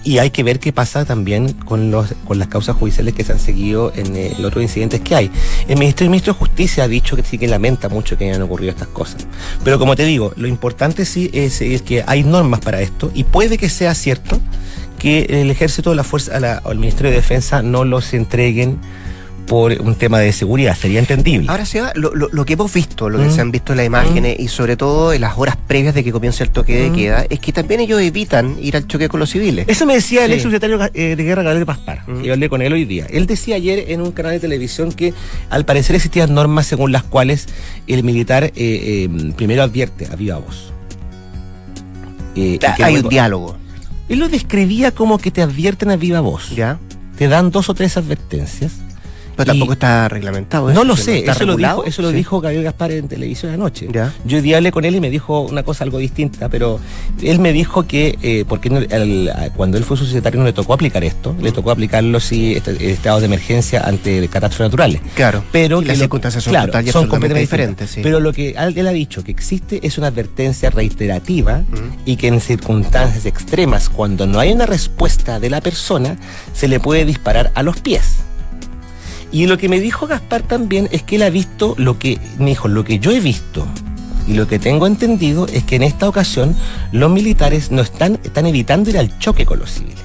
y 0.03 0.19
hay 0.19 0.29
que 0.29 0.41
ver 0.41 0.59
qué 0.59 0.71
pasa 0.71 1.03
también 1.03 1.51
con, 1.51 1.91
los, 1.91 2.13
con 2.25 2.39
las 2.39 2.47
causas 2.47 2.75
judiciales 2.75 3.13
que 3.13 3.23
se 3.23 3.33
han 3.33 3.39
seguido 3.39 3.91
en 3.95 4.15
eh, 4.15 4.33
los 4.37 4.47
otros 4.47 4.63
incidentes 4.63 5.01
que 5.01 5.15
hay. 5.15 5.31
El 5.67 5.77
ministro, 5.77 6.05
el 6.05 6.09
ministro 6.09 6.33
de 6.33 6.39
Justicia 6.39 6.85
ha 6.85 6.87
dicho 6.87 7.15
que 7.15 7.23
sí 7.23 7.37
que 7.37 7.47
lamenta 7.47 7.89
mucho 7.89 8.17
que 8.17 8.29
hayan 8.29 8.41
ocurrido 8.41 8.71
estas 8.71 8.87
cosas. 8.87 9.27
Pero 9.63 9.77
como 9.79 9.95
te 9.95 10.05
digo, 10.05 10.33
lo 10.37 10.47
importante 10.47 11.05
sí 11.05 11.29
es, 11.33 11.59
que 11.81 12.03
hay 12.07 12.23
normas 12.23 12.61
para 12.61 12.81
esto 12.81 13.11
y 13.13 13.25
puede 13.25 13.57
que 13.57 13.69
sea 13.69 13.93
cierto 13.93 14.39
que 14.97 15.41
el 15.41 15.51
ejército, 15.51 15.93
la 15.93 16.03
fuerza, 16.03 16.61
o 16.63 16.71
el 16.71 16.79
Ministerio 16.79 17.11
de 17.11 17.17
Defensa 17.17 17.61
no 17.61 17.83
los 17.83 18.13
entreguen 18.13 18.79
por 19.47 19.71
un 19.81 19.95
tema 19.95 20.19
de 20.19 20.31
seguridad, 20.33 20.75
sería 20.75 20.99
entendible. 20.99 21.47
Ahora 21.49 21.65
se 21.65 21.81
va, 21.81 21.93
lo, 21.95 22.11
lo, 22.13 22.45
que 22.45 22.53
hemos 22.53 22.71
visto, 22.71 23.09
lo 23.09 23.17
que 23.17 23.25
mm. 23.25 23.31
se 23.31 23.41
han 23.41 23.51
visto 23.51 23.71
en 23.71 23.77
las 23.77 23.85
imágenes 23.85 24.37
mm. 24.37 24.41
y 24.41 24.47
sobre 24.49 24.75
todo 24.75 25.13
en 25.13 25.21
las 25.21 25.37
horas 25.37 25.55
previas 25.55 25.95
de 25.95 26.03
que 26.03 26.11
comience 26.11 26.43
el 26.43 26.49
toque 26.49 26.75
de 26.75 26.89
mm. 26.89 26.93
queda, 26.95 27.25
es 27.29 27.39
que 27.39 27.53
también 27.53 27.79
ellos 27.79 28.01
evitan 28.01 28.57
ir 28.61 28.75
al 28.75 28.85
choque 28.87 29.07
con 29.07 29.19
los 29.21 29.29
civiles. 29.29 29.65
Eso 29.67 29.85
me 29.85 29.95
decía 29.95 30.25
el 30.25 30.33
ex 30.33 30.43
secretario 30.43 30.77
eh, 30.93 31.15
de 31.15 31.23
Guerra 31.23 31.43
Gabriel 31.43 31.65
Paspar, 31.65 32.03
yo 32.21 32.33
hablé 32.33 32.49
con 32.49 32.61
él 32.61 32.73
hoy 32.73 32.85
día. 32.85 33.07
Él 33.09 33.25
decía 33.25 33.55
ayer 33.55 33.85
en 33.87 34.01
un 34.01 34.11
canal 34.11 34.33
de 34.33 34.39
televisión 34.39 34.91
que 34.91 35.13
al 35.49 35.65
parecer 35.65 35.95
existían 35.95 36.33
normas 36.33 36.67
según 36.67 36.91
las 36.91 37.03
cuales 37.03 37.47
el 37.87 38.03
militar 38.03 38.43
eh, 38.43 38.51
eh, 38.55 39.09
primero 39.35 39.63
advierte 39.63 40.07
a 40.11 40.15
viva 40.15 40.37
voz. 40.37 40.73
Hay 42.83 42.97
un 42.97 43.09
diálogo. 43.09 43.57
Él 44.09 44.19
lo 44.19 44.29
describía 44.29 44.91
como 44.91 45.17
que 45.17 45.31
te 45.31 45.41
advierten 45.41 45.89
a 45.89 45.95
viva 45.95 46.19
voz. 46.19 46.51
Ya 46.51 46.79
te 47.17 47.27
dan 47.27 47.49
dos 47.49 47.69
o 47.69 47.73
tres 47.73 47.97
advertencias 47.97 48.73
pero 49.37 49.51
tampoco 49.51 49.73
está 49.73 50.09
reglamentado. 50.09 50.71
No 50.73 50.83
lo 50.83 50.97
sé, 50.97 51.19
eso 51.19 51.45
lo, 51.45 51.55
dijo, 51.55 51.85
eso 51.85 52.01
lo 52.01 52.11
dijo 52.11 52.41
Gabriel 52.41 52.63
Gaspar 52.63 52.91
en 52.91 53.07
televisión 53.07 53.53
anoche. 53.53 53.87
Yo 54.25 54.39
hoy 54.39 54.53
hablé 54.53 54.71
con 54.71 54.83
él 54.83 54.95
y 54.95 54.99
me 54.99 55.09
dijo 55.09 55.41
una 55.41 55.63
cosa 55.63 55.83
algo 55.83 55.99
distinta, 55.99 56.49
pero 56.49 56.79
él 57.21 57.39
me 57.39 57.53
dijo 57.53 57.87
que, 57.87 58.17
eh, 58.23 58.45
porque 58.47 58.69
cuando 59.55 59.77
él 59.77 59.83
fue 59.83 59.95
societario 59.95 60.39
no 60.39 60.45
le 60.45 60.53
tocó 60.53 60.73
aplicar 60.73 61.03
esto, 61.03 61.35
le 61.39 61.51
tocó 61.51 61.71
aplicarlo 61.71 62.19
si 62.19 62.55
este, 62.55 62.91
estados 62.91 63.21
de 63.21 63.27
emergencia 63.27 63.81
ante 63.81 64.27
catástrofes 64.27 64.65
naturales. 64.65 65.01
Claro. 65.15 65.43
Pero 65.51 65.81
las 65.81 65.99
circunstancias 65.99 66.43
son, 66.43 66.55
son 66.91 67.07
completamente 67.07 67.41
diferentes. 67.41 67.97
Pero 68.01 68.19
lo 68.19 68.33
que 68.33 68.55
él 68.57 68.87
ha 68.87 68.91
dicho 68.91 69.23
que 69.23 69.31
existe 69.31 69.85
es 69.85 69.97
una 69.99 70.07
advertencia 70.07 70.71
reiterativa 70.71 71.63
y 72.05 72.15
que 72.15 72.27
en 72.27 72.41
circunstancias 72.41 73.25
extremas, 73.25 73.89
cuando 73.89 74.25
no 74.25 74.39
hay 74.39 74.51
una 74.51 74.65
respuesta 74.65 75.39
de 75.39 75.49
la 75.51 75.61
persona, 75.61 76.17
se 76.53 76.67
le 76.67 76.79
puede 76.79 77.05
disparar 77.05 77.51
a 77.53 77.61
los 77.61 77.79
pies. 77.79 78.26
Y 79.31 79.45
lo 79.47 79.57
que 79.57 79.69
me 79.69 79.79
dijo 79.79 80.07
Gaspar 80.07 80.41
también 80.41 80.87
es 80.91 81.03
que 81.03 81.17
él 81.17 81.23
ha 81.23 81.29
visto 81.29 81.75
lo 81.77 81.99
que, 81.99 82.17
me 82.39 82.47
dijo, 82.47 82.67
lo 82.67 82.83
que 82.83 82.99
yo 82.99 83.11
he 83.11 83.19
visto 83.19 83.67
y 84.27 84.33
lo 84.33 84.47
que 84.47 84.59
tengo 84.59 84.87
entendido 84.87 85.47
es 85.47 85.63
que 85.63 85.77
en 85.77 85.83
esta 85.83 86.07
ocasión 86.07 86.55
los 86.91 87.09
militares 87.09 87.71
no 87.71 87.81
están, 87.81 88.19
están 88.23 88.45
evitando 88.45 88.89
ir 88.89 88.97
al 88.97 89.17
choque 89.19 89.45
con 89.45 89.59
los 89.59 89.71
civiles. 89.71 89.99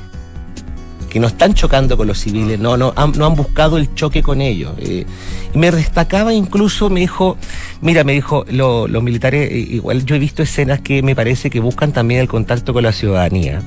Que 1.10 1.20
no 1.20 1.26
están 1.26 1.52
chocando 1.54 1.96
con 1.96 2.06
los 2.06 2.18
civiles, 2.18 2.58
no, 2.58 2.76
no, 2.76 2.94
han, 2.96 3.12
no 3.12 3.26
han 3.26 3.34
buscado 3.34 3.76
el 3.76 3.94
choque 3.94 4.22
con 4.22 4.40
ellos. 4.40 4.72
Eh, 4.78 5.04
me 5.54 5.70
destacaba 5.70 6.32
incluso, 6.32 6.88
me 6.88 7.00
dijo, 7.00 7.36
mira, 7.82 8.02
me 8.02 8.12
dijo, 8.12 8.46
los 8.48 9.02
militares, 9.02 9.50
eh, 9.50 9.58
igual 9.58 10.06
yo 10.06 10.14
he 10.14 10.18
visto 10.18 10.42
escenas 10.42 10.80
que 10.80 11.02
me 11.02 11.14
parece 11.14 11.50
que 11.50 11.60
buscan 11.60 11.92
también 11.92 12.20
el 12.20 12.28
contacto 12.28 12.72
con 12.72 12.84
la 12.84 12.92
ciudadanía 12.92 13.60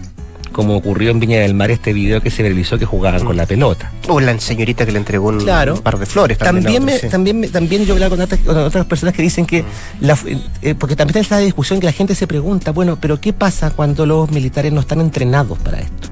como 0.55 0.77
ocurrió 0.77 1.11
en 1.11 1.19
Viña 1.19 1.41
del 1.41 1.53
Mar 1.53 1.69
este 1.69 1.91
video 1.91 2.21
que 2.21 2.31
se 2.31 2.41
realizó 2.41 2.77
que 2.77 2.85
jugaban 2.85 3.25
con 3.25 3.35
la 3.35 3.45
pelota. 3.45 3.91
O 4.07 4.21
la 4.21 4.39
señorita 4.39 4.85
que 4.85 4.93
le 4.93 4.99
entregó 4.99 5.27
un, 5.27 5.45
par 5.83 5.99
de 5.99 6.05
flores. 6.05 6.37
También, 6.37 6.87
también, 7.11 7.51
también, 7.51 7.85
yo 7.85 7.93
hablaba 7.93 8.15
con 8.15 8.21
otras, 8.21 8.85
personas 8.85 9.13
que 9.13 9.21
dicen 9.21 9.45
que, 9.45 9.65
la, 9.99 10.17
eh, 10.61 10.73
porque 10.73 10.95
también 10.95 11.17
está 11.19 11.35
esta 11.35 11.37
discusión 11.39 11.81
que 11.81 11.87
la 11.87 11.91
gente 11.91 12.15
se 12.15 12.25
pregunta, 12.25 12.71
bueno, 12.71 12.97
pero 13.01 13.19
¿qué 13.19 13.33
pasa 13.33 13.71
cuando 13.71 14.05
los 14.05 14.31
militares 14.31 14.71
no 14.71 14.79
están 14.79 15.01
entrenados 15.01 15.57
para 15.59 15.81
esto? 15.81 16.07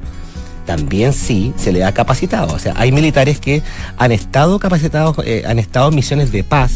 También 0.66 1.14
sí 1.14 1.54
se 1.56 1.72
le 1.72 1.86
ha 1.86 1.94
capacitado. 1.94 2.54
O 2.54 2.60
sea, 2.60 2.74
hay 2.76 2.92
militares 2.92 3.40
que 3.40 3.64
han 3.98 4.12
estado 4.12 4.60
capacitados, 4.60 5.16
eh, 5.26 5.44
han 5.48 5.58
estado 5.58 5.88
en 5.88 5.96
misiones 5.96 6.34
de 6.34 6.44
paz, 6.44 6.74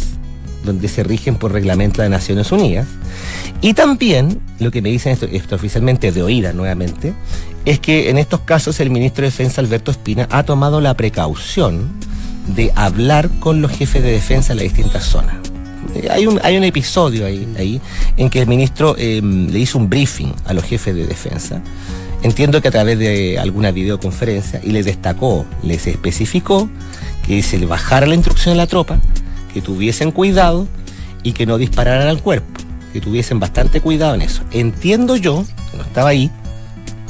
donde 0.67 0.87
se 0.87 1.03
rigen 1.03 1.35
por 1.35 1.51
reglamento 1.51 2.03
de 2.03 2.09
Naciones 2.09 2.51
Unidas. 2.51 2.87
Y 3.61 3.73
también, 3.73 4.39
lo 4.59 4.69
que 4.69 4.83
me 4.83 4.89
dicen 4.89 5.17
esto, 5.31 5.55
oficialmente 5.55 6.11
de 6.11 6.21
oída 6.21 6.53
nuevamente, 6.53 7.13
es 7.65 7.79
que 7.79 8.11
en 8.11 8.19
estos 8.19 8.41
casos 8.41 8.79
el 8.79 8.91
ministro 8.91 9.23
de 9.23 9.29
Defensa, 9.29 9.61
Alberto 9.61 9.89
Espina, 9.89 10.27
ha 10.29 10.43
tomado 10.43 10.79
la 10.79 10.93
precaución 10.95 11.89
de 12.55 12.71
hablar 12.75 13.29
con 13.39 13.61
los 13.61 13.71
jefes 13.71 14.03
de 14.03 14.11
defensa 14.11 14.53
en 14.53 14.59
las 14.59 14.65
distintas 14.65 15.03
zonas. 15.03 15.35
Eh, 15.95 16.07
hay 16.09 16.27
un, 16.27 16.39
hay 16.43 16.57
un 16.57 16.63
episodio 16.63 17.25
ahí, 17.25 17.47
ahí 17.57 17.81
en 18.15 18.29
que 18.29 18.41
el 18.41 18.47
ministro 18.47 18.95
em, 18.97 19.47
le 19.49 19.59
hizo 19.59 19.77
un 19.77 19.89
briefing 19.89 20.33
a 20.45 20.53
los 20.53 20.63
jefes 20.63 20.95
de 20.95 21.05
defensa. 21.05 21.61
Entiendo 22.23 22.61
que 22.61 22.67
a 22.67 22.71
través 22.71 22.97
de 22.97 23.37
alguna 23.37 23.71
videoconferencia 23.71 24.59
y 24.63 24.71
les 24.71 24.85
destacó, 24.85 25.45
les 25.63 25.85
especificó 25.87 26.69
que 27.25 27.43
se 27.43 27.57
le 27.57 27.65
bajara 27.65 28.07
la 28.07 28.15
instrucción 28.15 28.55
a 28.55 28.57
la 28.57 28.67
tropa, 28.67 28.99
que 29.57 29.61
tuviesen 29.63 30.11
cuidado 30.11 30.67
y 31.23 31.31
que 31.31 31.47
no 31.47 31.57
dispararan 31.57 32.07
al 32.07 32.21
cuerpo, 32.21 32.47
que 32.93 33.01
tuviesen 33.01 33.39
bastante 33.39 33.81
cuidado 33.81 34.13
en 34.13 34.21
eso. 34.21 34.43
Entiendo 34.51 35.15
yo, 35.15 35.45
que 35.71 35.77
no 35.77 35.83
estaba 35.83 36.09
ahí, 36.09 36.29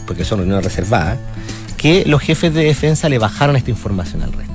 porque 0.05 0.23
son 0.23 0.39
reuniones 0.39 0.63
reservadas, 0.63 1.19
que 1.75 2.05
los 2.05 2.21
jefes 2.21 2.53
de 2.53 2.63
defensa 2.63 3.09
le 3.09 3.17
bajaron 3.17 3.57
esta 3.57 3.69
información 3.69 4.23
al 4.23 4.31
resto. 4.31 4.53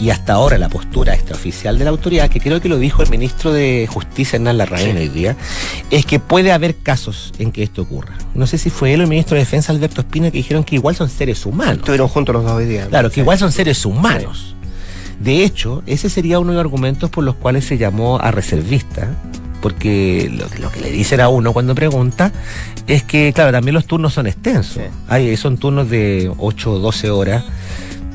Y 0.00 0.10
hasta 0.10 0.34
ahora 0.34 0.58
la 0.58 0.68
postura 0.68 1.12
extraoficial 1.12 1.76
de 1.76 1.86
la 1.86 1.90
autoridad, 1.90 2.30
que 2.30 2.38
creo 2.38 2.60
que 2.60 2.68
lo 2.68 2.78
dijo 2.78 3.02
el 3.02 3.10
ministro 3.10 3.52
de 3.52 3.88
Justicia 3.90 4.36
Hernán 4.36 4.58
Larraín 4.58 4.96
hoy 4.96 5.08
día, 5.08 5.36
es 5.90 6.06
que 6.06 6.20
puede 6.20 6.52
haber 6.52 6.76
casos 6.76 7.32
en 7.40 7.50
que 7.50 7.64
esto 7.64 7.82
ocurra. 7.82 8.16
No 8.32 8.46
sé 8.46 8.58
si 8.58 8.70
fue 8.70 8.94
él 8.94 9.00
o 9.00 9.02
el 9.02 9.10
ministro 9.10 9.34
de 9.34 9.40
Defensa 9.40 9.72
Alberto 9.72 10.02
Espina 10.02 10.30
que 10.30 10.38
dijeron 10.38 10.62
que 10.62 10.76
igual 10.76 10.94
son 10.94 11.08
seres 11.08 11.44
humanos. 11.44 11.78
Estuvieron 11.78 12.06
juntos 12.06 12.32
los 12.32 12.44
dos 12.44 12.52
hoy 12.52 12.66
día. 12.66 12.86
Claro, 12.86 13.10
que 13.10 13.18
igual 13.18 13.40
son 13.40 13.50
seres 13.50 13.84
humanos. 13.84 14.54
De 15.20 15.44
hecho, 15.44 15.82
ese 15.86 16.08
sería 16.10 16.38
uno 16.38 16.50
de 16.50 16.56
los 16.56 16.64
argumentos 16.64 17.10
por 17.10 17.24
los 17.24 17.34
cuales 17.34 17.64
se 17.64 17.78
llamó 17.78 18.18
a 18.18 18.30
reservista 18.30 19.08
porque 19.60 20.30
lo, 20.32 20.70
que 20.70 20.80
le 20.80 20.90
dicen 20.90 21.20
a 21.20 21.28
uno 21.28 21.52
cuando 21.52 21.74
pregunta 21.74 22.32
es 22.86 23.02
que, 23.02 23.32
claro, 23.32 23.52
también 23.52 23.74
los 23.74 23.86
turnos 23.86 24.14
son 24.14 24.26
extensos. 24.26 24.84
Hay, 25.08 25.36
son 25.36 25.58
turnos 25.58 25.90
de 25.90 26.30
8 26.38 26.72
o 26.72 26.78
12 26.78 27.10
horas 27.10 27.44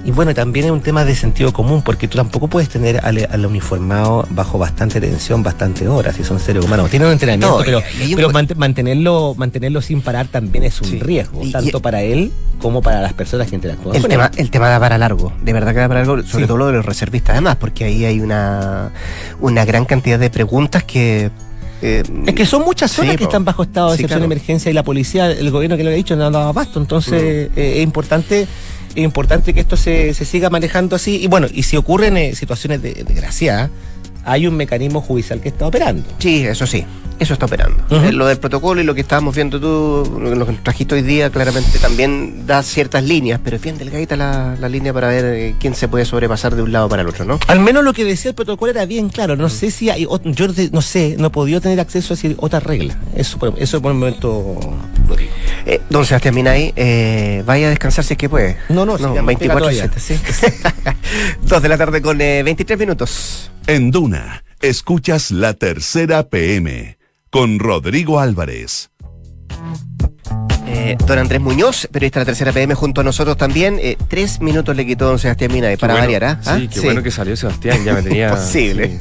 y 0.06 0.12
bueno, 0.12 0.34
también 0.34 0.66
es 0.66 0.72
un 0.72 0.82
tema 0.82 1.06
de 1.06 1.16
sentido 1.16 1.54
común, 1.54 1.82
porque 1.82 2.10
tú 2.10 2.18
tampoco 2.18 2.50
puedes 2.50 2.68
tener 2.68 3.00
al, 3.04 3.46
uniformado 3.46 4.28
bajo 4.32 4.58
bastante 4.58 5.00
tensión, 5.00 5.44
bastante 5.44 5.88
horas, 5.88 6.18
si 6.18 6.26
son 6.26 6.40
seres 6.40 6.66
humanos. 6.66 6.90
Tienen 6.90 7.08
un 7.08 7.14
entrenamiento, 7.14 7.64
pero, 7.64 8.30
mantenerlo, 8.56 9.34
mantenerlo 9.38 9.82
sin 9.82 10.02
parar 10.02 10.28
también 10.28 10.66
es 10.66 10.82
un 10.82 11.00
riesgo, 11.00 11.42
tanto 11.52 11.82
para 11.82 12.02
él 12.02 12.32
como 12.60 12.82
para 12.82 13.02
las 13.02 13.14
personas 13.14 13.50
que 13.50 13.56
interactúan. 13.56 13.96
El, 13.96 14.08
tema, 14.08 14.30
el 14.36 14.50
tema 14.50 14.68
da 14.68 14.80
para 14.80 14.98
largo, 14.98 15.32
de 15.42 15.54
verdad 15.54 15.74
que 15.74 15.80
da 15.80 15.88
para 15.88 16.04
largo, 16.04 16.24
sobre 16.24 16.48
todo 16.48 16.58
lo 16.58 16.68
de 16.68 16.74
los 16.74 16.86
reservistas, 16.86 17.34
además, 17.34 17.56
porque 17.56 17.86
ahí 17.86 18.04
hay 18.04 18.20
una, 18.20 18.92
una 19.40 19.64
gran 19.64 19.86
cantidad 19.86 20.20
de 20.20 20.30
preguntas 20.30 20.84
que 20.84 21.32
eh, 21.82 22.02
es 22.28 22.34
que 22.34 22.46
son 22.46 22.64
muchas 22.64 22.92
zonas 22.92 23.18
que 23.18 23.26
están 23.26 23.44
bajo 23.44 23.64
estado 23.64 23.90
de 23.90 23.96
excepción 23.96 24.22
de 24.22 24.26
emergencia 24.26 24.72
y 24.72 24.74
la 24.74 24.84
policía, 24.84 25.30
el 25.30 25.52
gobierno 25.52 25.76
que 25.76 25.84
lo 25.84 25.90
ha 25.90 25.94
dicho, 25.94 26.16
no 26.16 26.26
ha 26.26 26.30
dado 26.30 26.48
abasto. 26.48 26.80
Entonces, 26.80 27.50
mm. 27.50 27.60
eh, 27.60 27.74
es 27.78 27.84
importante 27.84 28.48
es 28.96 29.04
importante 29.04 29.54
que 29.54 29.60
esto 29.60 29.78
se, 29.78 30.14
se 30.14 30.26
siga 30.26 30.50
manejando 30.50 30.96
así. 30.96 31.22
Y 31.22 31.28
bueno, 31.28 31.48
y 31.52 31.64
si 31.64 31.78
ocurren 31.78 32.18
eh, 32.18 32.36
situaciones 32.36 32.82
de, 32.82 33.04
desgraciadas, 33.04 33.70
hay 34.26 34.48
un 34.48 34.56
mecanismo 34.56 35.02
judicial 35.02 35.42
que 35.42 35.50
está 35.50 35.68
operando. 35.68 36.04
Sí, 36.20 36.46
eso 36.46 36.66
sí, 36.66 36.86
eso 37.20 37.34
está 37.34 37.46
operando. 37.46 37.84
Eh, 37.90 38.12
lo 38.12 38.26
del 38.26 38.38
protocolo 38.38 38.82
y 38.82 38.84
lo 38.84 38.96
que 38.96 39.02
estábamos 39.02 39.36
viendo 39.36 39.60
tú, 39.60 40.20
lo 40.20 40.46
que 40.46 40.54
trajiste 40.54 40.96
hoy 40.96 41.02
día, 41.02 41.30
claramente 41.30 41.78
también 41.80 42.46
da 42.48 42.64
ciertas 42.64 43.04
líneas, 43.04 43.40
pero 43.44 43.58
es 43.58 43.62
bien 43.62 43.78
delgadita 43.78 44.16
la, 44.16 44.56
la 44.60 44.70
línea 44.70 44.94
para 44.94 45.10
ver 45.10 45.26
eh, 45.26 45.56
quién 45.60 45.76
se 45.76 45.88
puede 45.88 46.06
sobrepasar 46.06 46.56
de 46.56 46.62
un 46.62 46.72
lado 46.72 46.88
para 46.88 47.02
el 47.02 47.08
otro, 47.10 47.26
¿no? 47.26 47.40
Al 47.48 47.60
menos 47.60 47.84
lo 47.84 47.94
que 47.94 48.06
decía 48.06 48.30
el 48.30 48.36
protocolo 48.36 48.72
era 48.72 48.86
bien 48.86 49.10
claro. 49.10 49.36
No 49.36 49.50
sé 49.50 49.72
si 49.72 49.90
hay, 49.90 50.08
yo 50.26 50.48
no 50.72 50.82
sé, 50.82 51.16
no 51.20 51.32
podido 51.32 51.60
tener 51.60 51.80
acceso 51.80 52.14
a 52.14 52.18
otra 52.38 52.60
regla. 52.60 52.98
Eso, 53.16 53.38
eso 53.58 53.82
por 53.82 53.92
el 53.92 53.98
momento 53.98 54.58
eh, 55.66 55.82
don 55.90 56.06
Sebastián 56.06 56.36
Minay, 56.36 56.74
eh, 56.76 57.44
vaya 57.46 57.68
a 57.68 57.70
descansar 57.70 58.04
si 58.04 58.14
es 58.14 58.18
que 58.18 58.30
puede. 58.30 58.58
No, 58.70 58.86
no, 58.86 58.98
no 58.98 59.24
24 59.24 59.70
sí. 59.98 60.20
Dos 61.42 61.62
de 61.62 61.70
la 61.70 61.78
tarde 61.78 62.02
con 62.02 62.18
23 62.18 62.80
minutos. 62.80 63.52
En 63.68 63.92
Duna, 63.92 64.44
escuchas 64.62 65.32
la 65.32 65.54
tercera 65.54 66.24
PM 66.24 66.98
con 67.30 67.60
Rodrigo 67.60 68.20
Álvarez. 68.20 68.90
Eh, 70.68 70.98
don 71.06 71.20
Andrés 71.20 71.40
Muñoz, 71.40 71.88
periodista 71.92 72.20
de 72.20 72.24
la 72.24 72.26
tercera 72.26 72.52
PM, 72.52 72.74
junto 72.74 73.02
a 73.02 73.04
nosotros 73.04 73.38
también. 73.38 73.80
Eh, 73.82 73.98
tres 74.08 74.42
minutos 74.42 74.76
le 74.76 74.86
quitó 74.86 75.06
don 75.06 75.20
Sebastián 75.20 75.52
Mina 75.52 75.70
para 75.80 75.94
variar, 75.94 76.24
¿ah? 76.24 76.40
Sí, 76.42 76.68
qué 76.68 76.80
bueno 76.82 77.04
que 77.04 77.12
salió 77.12 77.36
Sebastián, 77.36 77.84
ya 77.86 77.94
me 77.94 78.02
tenía. 78.02 78.28
Imposible. 78.30 78.98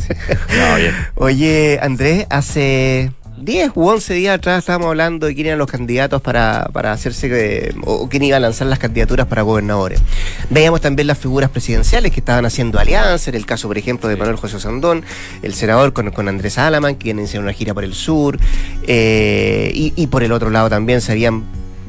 Oye, 1.15 1.79
Andrés, 1.81 2.27
hace 2.31 3.13
10 3.45 3.73
u 3.75 3.89
11 3.89 4.15
días 4.15 4.37
atrás 4.37 4.61
estábamos 4.61 4.89
hablando 4.89 5.27
de 5.27 5.35
quién 5.35 5.49
eran 5.49 5.59
los 5.59 5.67
candidatos 5.67 6.23
para, 6.23 6.69
para 6.73 6.93
hacerse, 6.93 7.29
eh, 7.33 7.75
o 7.85 8.09
quién 8.09 8.23
iba 8.23 8.37
a 8.37 8.41
lanzar 8.41 8.69
las 8.69 8.79
candidaturas 8.79 9.27
para 9.27 9.43
gobernadores. 9.43 10.01
Veíamos 10.49 10.81
también 10.81 11.09
las 11.09 11.19
figuras 11.19 11.51
presidenciales 11.51 12.13
que 12.13 12.21
estaban 12.21 12.47
haciendo 12.47 12.79
alianza, 12.79 13.31
en 13.31 13.37
el 13.37 13.45
caso, 13.45 13.67
por 13.67 13.79
ejemplo, 13.79 14.09
de 14.09 14.17
Manuel 14.17 14.37
José 14.37 14.61
Sandón, 14.61 15.05
el 15.43 15.55
senador 15.55 15.93
con, 15.93 16.13
con 16.13 16.29
Andrés 16.29 16.57
Alaman, 16.57 16.95
quien 16.95 17.19
hicieron 17.19 17.45
una 17.45 17.53
gira 17.53 17.75
por 17.75 17.83
el 17.83 17.95
sur, 17.95 18.39
eh, 18.87 19.73
y, 19.75 19.93
y 19.97 20.07
por 20.07 20.23
el 20.23 20.31
otro 20.31 20.51
lado 20.51 20.71
también 20.71 21.01
se 21.01 21.11
habían 21.11 21.43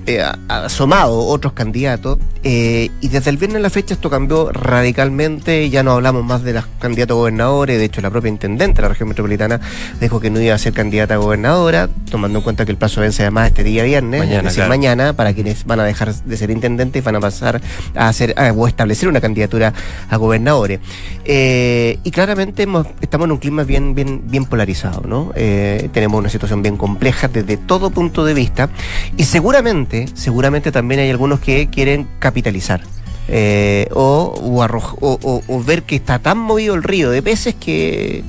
eh, 0.05 0.21
asomado 0.49 1.17
otros 1.17 1.53
candidatos 1.53 2.17
eh, 2.43 2.89
y 2.99 3.07
desde 3.07 3.29
el 3.29 3.37
viernes 3.37 3.59
a 3.59 3.61
la 3.61 3.69
fecha 3.69 3.93
esto 3.93 4.09
cambió 4.09 4.51
radicalmente, 4.51 5.69
ya 5.69 5.81
no 5.81 5.93
hablamos 5.93 6.25
más 6.25 6.43
de 6.43 6.51
los 6.51 6.65
candidatos 6.79 7.15
a 7.15 7.19
gobernadores, 7.19 7.77
de 7.77 7.85
hecho 7.85 8.01
la 8.01 8.09
propia 8.09 8.27
intendente 8.27 8.77
de 8.77 8.81
la 8.81 8.89
región 8.89 9.07
metropolitana 9.07 9.61
dijo 10.01 10.19
que 10.19 10.29
no 10.29 10.41
iba 10.41 10.53
a 10.55 10.57
ser 10.57 10.73
candidata 10.73 11.13
a 11.13 11.17
gobernadora, 11.17 11.87
tomando 12.11 12.39
en 12.39 12.43
cuenta 12.43 12.65
que 12.65 12.71
el 12.71 12.77
plazo 12.77 12.99
vence 12.99 13.21
además 13.21 13.47
este 13.47 13.63
día 13.63 13.83
viernes, 13.83 14.19
mañana, 14.19 14.67
mañana 14.67 15.13
para 15.13 15.33
quienes 15.33 15.63
van 15.63 15.79
a 15.79 15.85
dejar 15.85 16.13
de 16.13 16.35
ser 16.35 16.51
intendentes 16.51 17.01
y 17.01 17.05
van 17.05 17.15
a 17.15 17.21
pasar 17.21 17.61
a 17.95 18.09
hacer 18.09 18.35
o 18.57 18.67
establecer 18.67 19.07
una 19.07 19.21
candidatura 19.21 19.73
a 20.09 20.17
gobernadores. 20.17 20.81
Eh, 21.23 21.97
y 22.03 22.11
claramente 22.11 22.67
estamos 22.99 23.25
en 23.25 23.31
un 23.31 23.37
clima 23.37 23.63
bien, 23.63 23.95
bien, 23.95 24.23
bien 24.25 24.43
polarizado, 24.43 25.03
¿no? 25.07 25.31
tenemos 25.33 26.19
una 26.19 26.29
situación 26.29 26.61
bien 26.61 26.75
compleja 26.75 27.29
desde 27.29 27.55
todo 27.55 27.89
punto 27.89 28.25
de 28.25 28.33
vista 28.33 28.69
y 29.15 29.23
seguramente 29.23 29.92
seguramente, 30.13 30.71
también 30.71 31.01
hay 31.01 31.09
algunos 31.09 31.39
que 31.39 31.67
quieren 31.67 32.07
capitalizar. 32.19 32.81
Eh, 33.29 33.87
o, 33.93 35.63
ver 35.65 35.83
que 35.83 35.95
está 35.95 36.19
tan 36.19 36.37
movido 36.37 36.75
el 36.75 36.83
río 36.83 37.09
de 37.09 37.21
peces 37.21 37.55
que, 37.55 38.23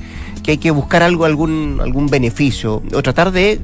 hay 0.47 0.57
que 0.57 0.71
buscar 0.71 1.01
algo, 1.03 1.25
algún, 1.25 1.79
algún 1.81 2.07
beneficio, 2.07 2.83
o 2.93 3.01
tratar 3.01 3.31
de 3.31 3.59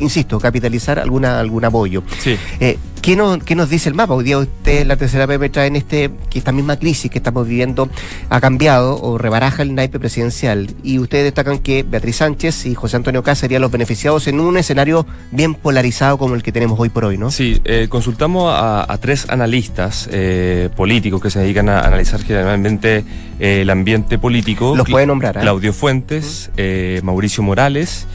insisto, 0.00 0.38
capitalizar 0.38 0.98
alguna, 0.98 1.38
algún 1.38 1.64
apoyo. 1.64 2.02
Sí. 2.18 2.36
Eh, 2.58 2.78
¿qué, 3.00 3.16
nos, 3.16 3.42
¿Qué 3.42 3.54
nos 3.54 3.70
dice 3.70 3.88
el 3.88 3.94
mapa? 3.94 4.14
Hoy 4.14 4.24
día 4.24 4.38
usted, 4.38 4.86
la 4.86 4.96
tercera 4.96 5.26
PM, 5.26 5.48
trae 5.48 5.68
en 5.68 5.76
este, 5.76 6.10
que 6.28 6.38
esta 6.38 6.52
misma 6.52 6.76
crisis 6.76 7.10
que 7.10 7.18
estamos 7.18 7.46
viviendo 7.46 7.88
ha 8.28 8.40
cambiado 8.40 9.00
o 9.00 9.18
rebaraja 9.18 9.62
el 9.62 9.74
naipe 9.74 9.98
presidencial. 9.98 10.68
Y 10.82 10.98
ustedes 10.98 11.24
destacan 11.24 11.58
que 11.58 11.82
Beatriz 11.82 12.16
Sánchez 12.16 12.66
y 12.66 12.74
José 12.74 12.96
Antonio 12.96 13.22
Caz 13.22 13.38
serían 13.38 13.62
los 13.62 13.70
beneficiados 13.70 14.26
en 14.26 14.40
un 14.40 14.56
escenario 14.56 15.06
bien 15.30 15.54
polarizado 15.54 16.18
como 16.18 16.34
el 16.34 16.42
que 16.42 16.52
tenemos 16.52 16.78
hoy 16.78 16.88
por 16.88 17.04
hoy, 17.04 17.18
¿no? 17.18 17.30
Sí, 17.30 17.60
eh, 17.64 17.86
consultamos 17.88 18.52
a, 18.52 18.90
a 18.90 18.98
tres 18.98 19.28
analistas 19.28 20.08
eh, 20.12 20.68
políticos 20.76 21.20
que 21.20 21.30
se 21.30 21.40
dedican 21.40 21.68
a 21.68 21.80
analizar 21.80 22.22
generalmente 22.22 23.04
eh, 23.38 23.62
el 23.62 23.70
ambiente 23.70 24.18
político. 24.18 24.74
Los 24.76 24.88
puede 24.88 25.06
nombrar, 25.06 25.36
¿eh? 25.36 25.40
Claudio 25.40 25.72
Fuentes, 25.72 26.50
eh, 26.56 27.00
Mauricio 27.02 27.42
Morales 27.42 28.06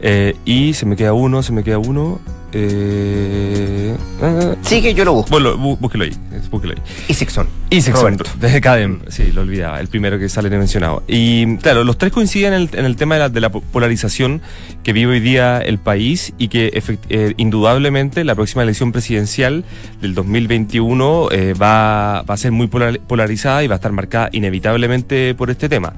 eh, 0.00 0.36
y 0.44 0.74
se 0.74 0.86
me 0.86 0.96
queda 0.96 1.12
uno, 1.12 1.42
se 1.42 1.52
me 1.52 1.64
queda 1.64 1.78
uno. 1.78 2.20
Eh, 2.56 3.96
ah, 4.22 4.54
Sí, 4.62 4.80
que 4.80 4.94
yo 4.94 5.04
lo 5.04 5.12
busco. 5.14 5.30
bueno, 5.30 5.56
bú- 5.56 5.78
búsquelo 5.78 6.04
ahí, 6.04 6.12
búsquelo 6.50 6.74
ahí. 6.74 6.82
Y 7.08 7.14
Sexton. 7.14 7.46
Y 7.70 7.80
Sexton, 7.80 8.16
Roberto. 8.18 8.30
de 8.40 8.60
Cadem, 8.60 9.00
sí, 9.08 9.32
lo 9.32 9.40
olvidaba, 9.42 9.80
el 9.80 9.88
primero 9.88 10.18
que 10.18 10.28
sale 10.28 10.48
mencionado. 10.50 11.02
Y 11.08 11.56
claro, 11.58 11.82
los 11.84 11.98
tres 11.98 12.12
coinciden 12.12 12.52
en 12.54 12.60
el, 12.62 12.68
en 12.72 12.84
el 12.84 12.96
tema 12.96 13.16
de 13.16 13.20
la, 13.22 13.28
de 13.28 13.40
la 13.40 13.50
po- 13.50 13.60
polarización 13.60 14.40
que 14.84 14.92
vive 14.92 15.12
hoy 15.14 15.20
día 15.20 15.58
el 15.58 15.78
país 15.78 16.32
y 16.38 16.48
que 16.48 16.72
efect- 16.72 17.06
eh, 17.08 17.34
indudablemente 17.36 18.22
la 18.24 18.34
próxima 18.34 18.62
elección 18.62 18.92
presidencial 18.92 19.64
del 20.00 20.14
2021 20.14 21.28
eh, 21.32 21.54
va, 21.54 22.22
va 22.22 22.34
a 22.34 22.36
ser 22.36 22.52
muy 22.52 22.68
polar- 22.68 23.00
polarizada 23.00 23.64
y 23.64 23.66
va 23.66 23.74
a 23.74 23.76
estar 23.76 23.92
marcada 23.92 24.28
inevitablemente 24.32 25.34
por 25.34 25.50
este 25.50 25.68
tema. 25.68 25.94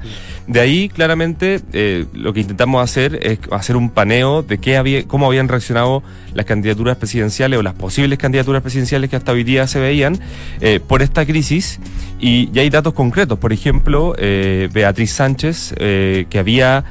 De 0.47 0.61
ahí, 0.61 0.89
claramente, 0.89 1.61
eh, 1.73 2.07
lo 2.15 2.33
que 2.33 2.41
intentamos 2.41 2.83
hacer 2.83 3.19
es 3.23 3.39
hacer 3.51 3.77
un 3.77 3.91
paneo 3.91 4.43
de 4.43 4.59
qué 4.59 4.77
había, 4.77 5.07
cómo 5.07 5.27
habían 5.27 5.49
reaccionado 5.49 6.03
las 6.35 6.46
candidaturas 6.47 6.97
presidenciales 6.97 7.59
o 7.59 7.63
las 7.63 7.75
posibles 7.75 8.19
candidaturas 8.19 8.63
presidenciales 8.63 9.11
que 9.11 9.17
hasta 9.17 9.33
hoy 9.33 9.45
día 9.45 9.67
se 9.67 9.81
veían 9.81 10.19
eh, 10.61 10.81
por 10.81 11.03
esta 11.03 11.27
crisis. 11.27 11.79
Y 12.19 12.51
ya 12.53 12.63
hay 12.63 12.71
datos 12.71 12.95
concretos. 12.95 13.39
Por 13.39 13.53
ejemplo, 13.53 14.15
eh, 14.19 14.71
Beatriz 14.73 15.13
Sánchez, 15.13 15.75
eh, 15.79 16.27
que 16.31 16.39
había 16.39 16.85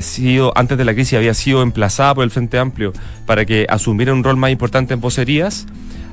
sido, 0.00 0.52
antes 0.56 0.78
de 0.78 0.84
la 0.84 0.94
crisis, 0.94 1.14
había 1.14 1.34
sido 1.34 1.62
emplazada 1.62 2.14
por 2.14 2.24
el 2.24 2.30
Frente 2.30 2.58
Amplio 2.58 2.92
para 3.26 3.44
que 3.44 3.66
asumiera 3.68 4.14
un 4.14 4.24
rol 4.24 4.36
más 4.36 4.50
importante 4.50 4.94
en 4.94 5.00
vocerías. 5.00 5.66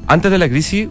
Antes 0.08 0.32
de 0.32 0.38
la 0.38 0.48
crisis, 0.48 0.90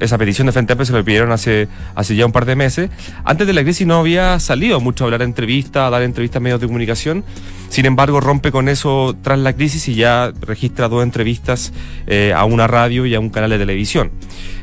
esa 0.00 0.18
petición 0.18 0.46
de 0.46 0.52
Frente 0.52 0.72
Amplio 0.72 0.86
se 0.86 0.92
lo 0.92 1.04
pidieron 1.04 1.32
hace, 1.32 1.66
hace 1.96 2.14
ya 2.14 2.24
un 2.24 2.30
par 2.30 2.44
de 2.44 2.54
meses. 2.54 2.90
Antes 3.24 3.46
de 3.46 3.52
la 3.52 3.62
crisis 3.62 3.86
no 3.86 3.96
había 3.98 4.38
salido 4.38 4.80
mucho 4.80 5.04
a 5.04 5.06
hablar 5.06 5.22
en 5.22 5.30
entrevistas, 5.30 5.88
a 5.88 5.90
dar 5.90 6.02
entrevistas 6.02 6.36
a 6.36 6.40
medios 6.40 6.60
de 6.60 6.66
comunicación. 6.68 7.24
Sin 7.70 7.86
embargo, 7.86 8.20
rompe 8.20 8.52
con 8.52 8.68
eso 8.68 9.16
tras 9.20 9.40
la 9.40 9.52
crisis 9.54 9.88
y 9.88 9.96
ya 9.96 10.32
registra 10.42 10.88
dos 10.88 11.02
entrevistas 11.02 11.72
eh, 12.06 12.32
a 12.32 12.44
una 12.44 12.68
radio 12.68 13.06
y 13.06 13.16
a 13.16 13.20
un 13.20 13.30
canal 13.30 13.50
de 13.50 13.58
televisión. 13.58 14.12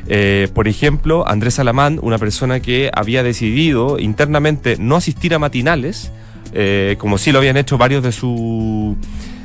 Eh, 0.08 0.48
por 0.54 0.66
ejemplo, 0.66 1.28
Andrés 1.28 1.58
Alamán, 1.58 1.98
una 2.00 2.16
persona 2.16 2.60
que 2.60 2.90
había 2.94 3.22
decidido 3.22 3.98
internamente 3.98 4.76
no 4.78 4.96
asistir 4.96 5.34
a 5.34 5.38
matinales, 5.38 6.10
eh, 6.54 6.96
como 6.98 7.18
sí 7.18 7.32
lo 7.32 7.38
habían 7.38 7.58
hecho 7.58 7.76
varios 7.76 8.02
de 8.02 8.12
su 8.12 8.96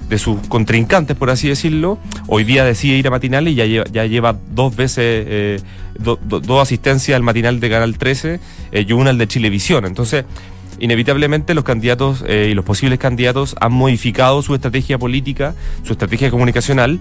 de 0.09 0.17
sus 0.17 0.39
contrincantes, 0.47 1.17
por 1.17 1.29
así 1.29 1.49
decirlo, 1.49 1.97
hoy 2.27 2.43
día 2.45 2.63
decide 2.63 2.97
ir 2.97 3.07
a 3.07 3.11
matinales 3.11 3.53
y 3.53 3.55
ya 3.57 3.65
lleva, 3.65 3.85
ya 3.91 4.05
lleva 4.05 4.37
dos 4.51 4.75
veces, 4.75 5.25
eh, 5.27 5.59
do- 5.99 6.17
do- 6.23 6.39
dos 6.39 6.61
asistencias 6.61 7.15
al 7.15 7.23
matinal 7.23 7.59
de 7.59 7.69
Canal 7.69 7.97
13 7.97 8.39
eh, 8.71 8.85
y 8.87 8.91
una 8.93 9.09
al 9.09 9.17
de 9.17 9.27
Chilevisión. 9.27 9.85
Entonces, 9.85 10.23
inevitablemente 10.79 11.53
los 11.55 11.63
candidatos 11.63 12.23
eh, 12.27 12.49
y 12.51 12.53
los 12.53 12.63
posibles 12.63 12.99
candidatos 12.99 13.55
han 13.59 13.73
modificado 13.73 14.41
su 14.43 14.53
estrategia 14.53 14.97
política, 14.97 15.55
su 15.83 15.93
estrategia 15.93 16.29
comunicacional 16.29 16.99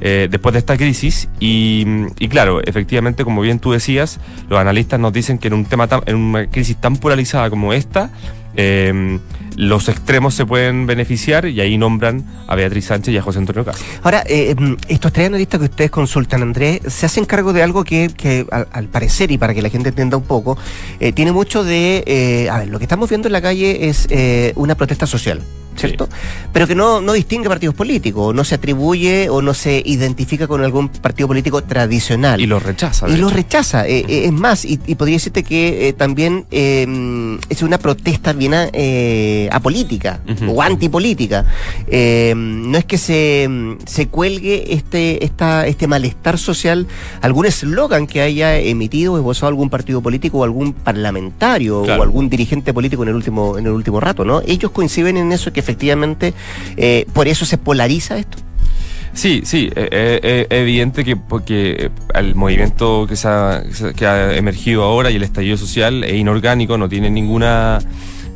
después 0.00 0.52
de 0.52 0.60
esta 0.60 0.76
crisis 0.76 1.28
y, 1.40 1.84
y 2.20 2.28
claro, 2.28 2.60
efectivamente, 2.64 3.24
como 3.24 3.40
bien 3.42 3.58
tú 3.58 3.72
decías, 3.72 4.20
los 4.48 4.58
analistas 4.58 4.98
nos 5.00 5.12
dicen 5.12 5.38
que 5.38 5.48
en 5.48 5.54
un 5.54 5.64
tema 5.64 5.88
tan- 5.88 6.02
en 6.06 6.16
una 6.16 6.46
crisis 6.46 6.76
tan 6.76 6.96
polarizada 6.96 7.50
como 7.50 7.72
esta, 7.72 8.10
eh, 8.58 9.18
los 9.56 9.88
extremos 9.88 10.34
se 10.34 10.46
pueden 10.46 10.86
beneficiar 10.86 11.46
y 11.46 11.60
ahí 11.60 11.78
nombran 11.78 12.24
a 12.46 12.54
Beatriz 12.54 12.86
Sánchez 12.86 13.12
y 13.14 13.18
a 13.18 13.22
José 13.22 13.38
Antonio 13.38 13.64
Castro. 13.64 13.84
Ahora, 14.02 14.22
eh, 14.26 14.54
mm, 14.56 14.74
estos 14.88 15.12
tres 15.12 15.26
analistas 15.26 15.58
que 15.58 15.64
ustedes 15.66 15.90
consultan, 15.90 16.42
Andrés, 16.42 16.80
se 16.86 17.06
hacen 17.06 17.24
cargo 17.24 17.52
de 17.52 17.62
algo 17.62 17.82
que, 17.82 18.08
que 18.16 18.46
al, 18.52 18.68
al 18.70 18.86
parecer, 18.86 19.32
y 19.32 19.38
para 19.38 19.54
que 19.54 19.62
la 19.62 19.68
gente 19.68 19.88
entienda 19.88 20.16
un 20.16 20.22
poco, 20.24 20.56
eh, 21.00 21.12
tiene 21.12 21.32
mucho 21.32 21.64
de... 21.64 22.04
eh, 22.06 22.48
a 22.50 22.58
ver, 22.58 22.68
lo 22.68 22.78
que 22.78 22.84
estamos 22.84 23.08
viendo 23.08 23.26
en 23.26 23.32
la 23.32 23.42
calle 23.42 23.88
es 23.88 24.06
eh, 24.10 24.52
una 24.54 24.74
protesta 24.74 25.06
social. 25.06 25.40
¿Cierto? 25.78 26.08
Pero 26.52 26.66
que 26.66 26.74
no, 26.74 27.00
no 27.00 27.12
distingue 27.12 27.48
partidos 27.48 27.74
políticos, 27.74 28.34
no 28.34 28.44
se 28.44 28.54
atribuye 28.56 29.28
o 29.30 29.42
no 29.42 29.54
se 29.54 29.82
identifica 29.84 30.46
con 30.46 30.62
algún 30.62 30.88
partido 30.88 31.28
político 31.28 31.62
tradicional. 31.62 32.40
Y 32.40 32.46
lo 32.46 32.58
rechaza. 32.58 33.08
Y 33.08 33.16
lo 33.16 33.28
hecho. 33.28 33.36
rechaza. 33.36 33.86
eh, 33.86 34.04
eh, 34.08 34.24
es 34.26 34.32
más, 34.32 34.64
y, 34.64 34.80
y 34.86 34.94
podría 34.94 35.16
decirte 35.16 35.42
que 35.42 35.88
eh, 35.88 35.92
también 35.92 36.46
eh, 36.50 37.38
es 37.48 37.62
una 37.62 37.78
protesta 37.78 38.32
bien 38.32 38.52
eh, 38.72 39.48
apolítica 39.52 40.20
Ujú. 40.28 40.52
o 40.52 40.62
antipolítica. 40.62 41.44
Eh, 41.86 42.34
no 42.36 42.76
es 42.78 42.84
que 42.84 42.98
se, 42.98 43.46
mm, 43.48 43.72
se 43.86 44.08
cuelgue 44.08 44.72
este, 44.74 45.24
esta, 45.24 45.66
este 45.66 45.86
malestar 45.86 46.38
social, 46.38 46.86
algún 47.20 47.46
eslogan 47.46 48.06
que 48.06 48.20
haya 48.20 48.58
emitido 48.58 49.14
o 49.14 49.18
esbozado 49.18 49.48
algún 49.48 49.70
partido 49.70 50.00
político 50.00 50.38
o 50.38 50.44
algún 50.44 50.72
parlamentario 50.72 51.82
Claro. 51.84 52.00
o 52.00 52.02
algún 52.04 52.28
dirigente 52.28 52.72
político 52.72 53.02
en 53.02 53.10
el 53.10 53.14
último, 53.14 53.58
en 53.58 53.66
el 53.66 53.72
último 53.72 54.00
rato, 54.00 54.24
¿no? 54.24 54.40
Ellos 54.46 54.70
coinciden 54.70 55.16
en 55.16 55.32
eso 55.32 55.52
que 55.52 55.62
efectivamente 55.68 56.32
eh, 56.78 57.04
por 57.12 57.28
eso 57.28 57.44
se 57.44 57.58
polariza 57.58 58.18
esto. 58.18 58.38
Sí, 59.12 59.42
sí, 59.44 59.70
eh, 59.74 59.88
eh, 59.90 60.20
eh, 60.22 60.46
evidente 60.50 61.04
que 61.04 61.16
porque 61.16 61.90
el 62.14 62.34
movimiento 62.34 63.06
que, 63.08 63.16
se 63.16 63.28
ha, 63.28 63.62
que 63.96 64.06
ha 64.06 64.36
emergido 64.36 64.84
ahora 64.84 65.10
y 65.10 65.16
el 65.16 65.22
estallido 65.22 65.56
social 65.56 66.04
es 66.04 66.14
inorgánico, 66.14 66.78
no 66.78 66.88
tiene 66.88 67.10
ninguna 67.10 67.80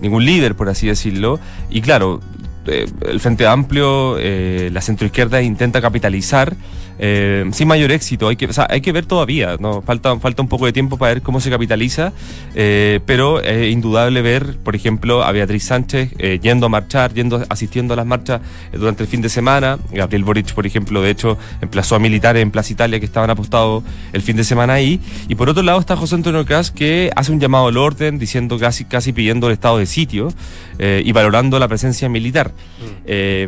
ningún 0.01 0.25
líder, 0.25 0.57
por 0.57 0.69
así 0.69 0.89
decirlo. 0.89 1.39
Y 1.71 1.81
claro, 1.81 2.21
eh, 2.67 2.87
el 3.09 3.21
Frente 3.21 3.47
Amplio, 3.47 4.19
eh, 4.19 4.71
la 4.73 4.81
centroizquierda 4.81 5.41
intenta 5.41 5.81
capitalizar 5.81 6.55
eh, 7.05 7.45
sin 7.53 7.67
mayor 7.67 7.91
éxito. 7.91 8.29
Hay 8.29 8.37
que, 8.37 8.49
hay 8.69 8.81
que 8.81 8.93
ver 8.93 9.07
todavía, 9.07 9.57
¿no? 9.59 9.83
Falta, 9.83 10.17
falta 10.21 10.41
un 10.41 10.47
poco 10.47 10.67
de 10.67 10.73
tiempo 10.73 10.97
para 10.97 11.15
ver 11.15 11.23
cómo 11.23 11.41
se 11.41 11.51
capitaliza, 11.51 12.13
eh, 12.55 13.01
pero 13.07 13.43
es 13.43 13.73
indudable 13.73 14.23
ver, 14.23 14.57
por 14.63 14.77
ejemplo, 14.77 15.25
a 15.25 15.33
Beatriz 15.33 15.65
Sánchez 15.65 16.11
eh, 16.19 16.39
yendo 16.41 16.67
a 16.67 16.69
marchar, 16.69 17.13
yendo, 17.13 17.45
asistiendo 17.49 17.95
a 17.95 17.97
las 17.97 18.07
marchas 18.07 18.41
durante 18.73 19.03
el 19.03 19.09
fin 19.09 19.21
de 19.21 19.29
semana. 19.29 19.81
Gabriel 19.91 20.23
Boric, 20.23 20.55
por 20.55 20.65
ejemplo, 20.65 21.03
de 21.03 21.11
hecho, 21.11 21.37
emplazó 21.61 21.97
a 21.97 21.99
militares 21.99 22.41
en 22.41 22.53
Plaza 22.53 22.73
Italia 22.73 23.01
que 23.01 23.07
estaban 23.07 23.31
apostados 23.31 23.83
el 24.13 24.23
fin 24.23 24.37
de 24.37 24.45
semana 24.45 24.75
ahí. 24.75 25.01
Y 25.27 25.35
por 25.35 25.49
otro 25.49 25.65
lado 25.65 25.81
está 25.81 25.97
José 25.97 26.15
Antonio 26.15 26.47
Caz 26.47 26.71
que 26.71 27.11
hace 27.17 27.33
un 27.33 27.41
llamado 27.41 27.67
al 27.67 27.79
orden, 27.79 28.21
diciendo 28.21 28.61
casi, 28.61 28.85
casi 28.85 29.13
pidiendo 29.13 29.49
el 29.49 29.55
estado 29.55 29.79
de 29.79 29.87
sitio 29.87 30.33
eh, 30.85 31.01
y 31.05 31.13
valorando 31.13 31.61
la 31.61 31.69
presencia 31.69 32.09
militar. 32.09 32.51
Eh, 33.07 33.47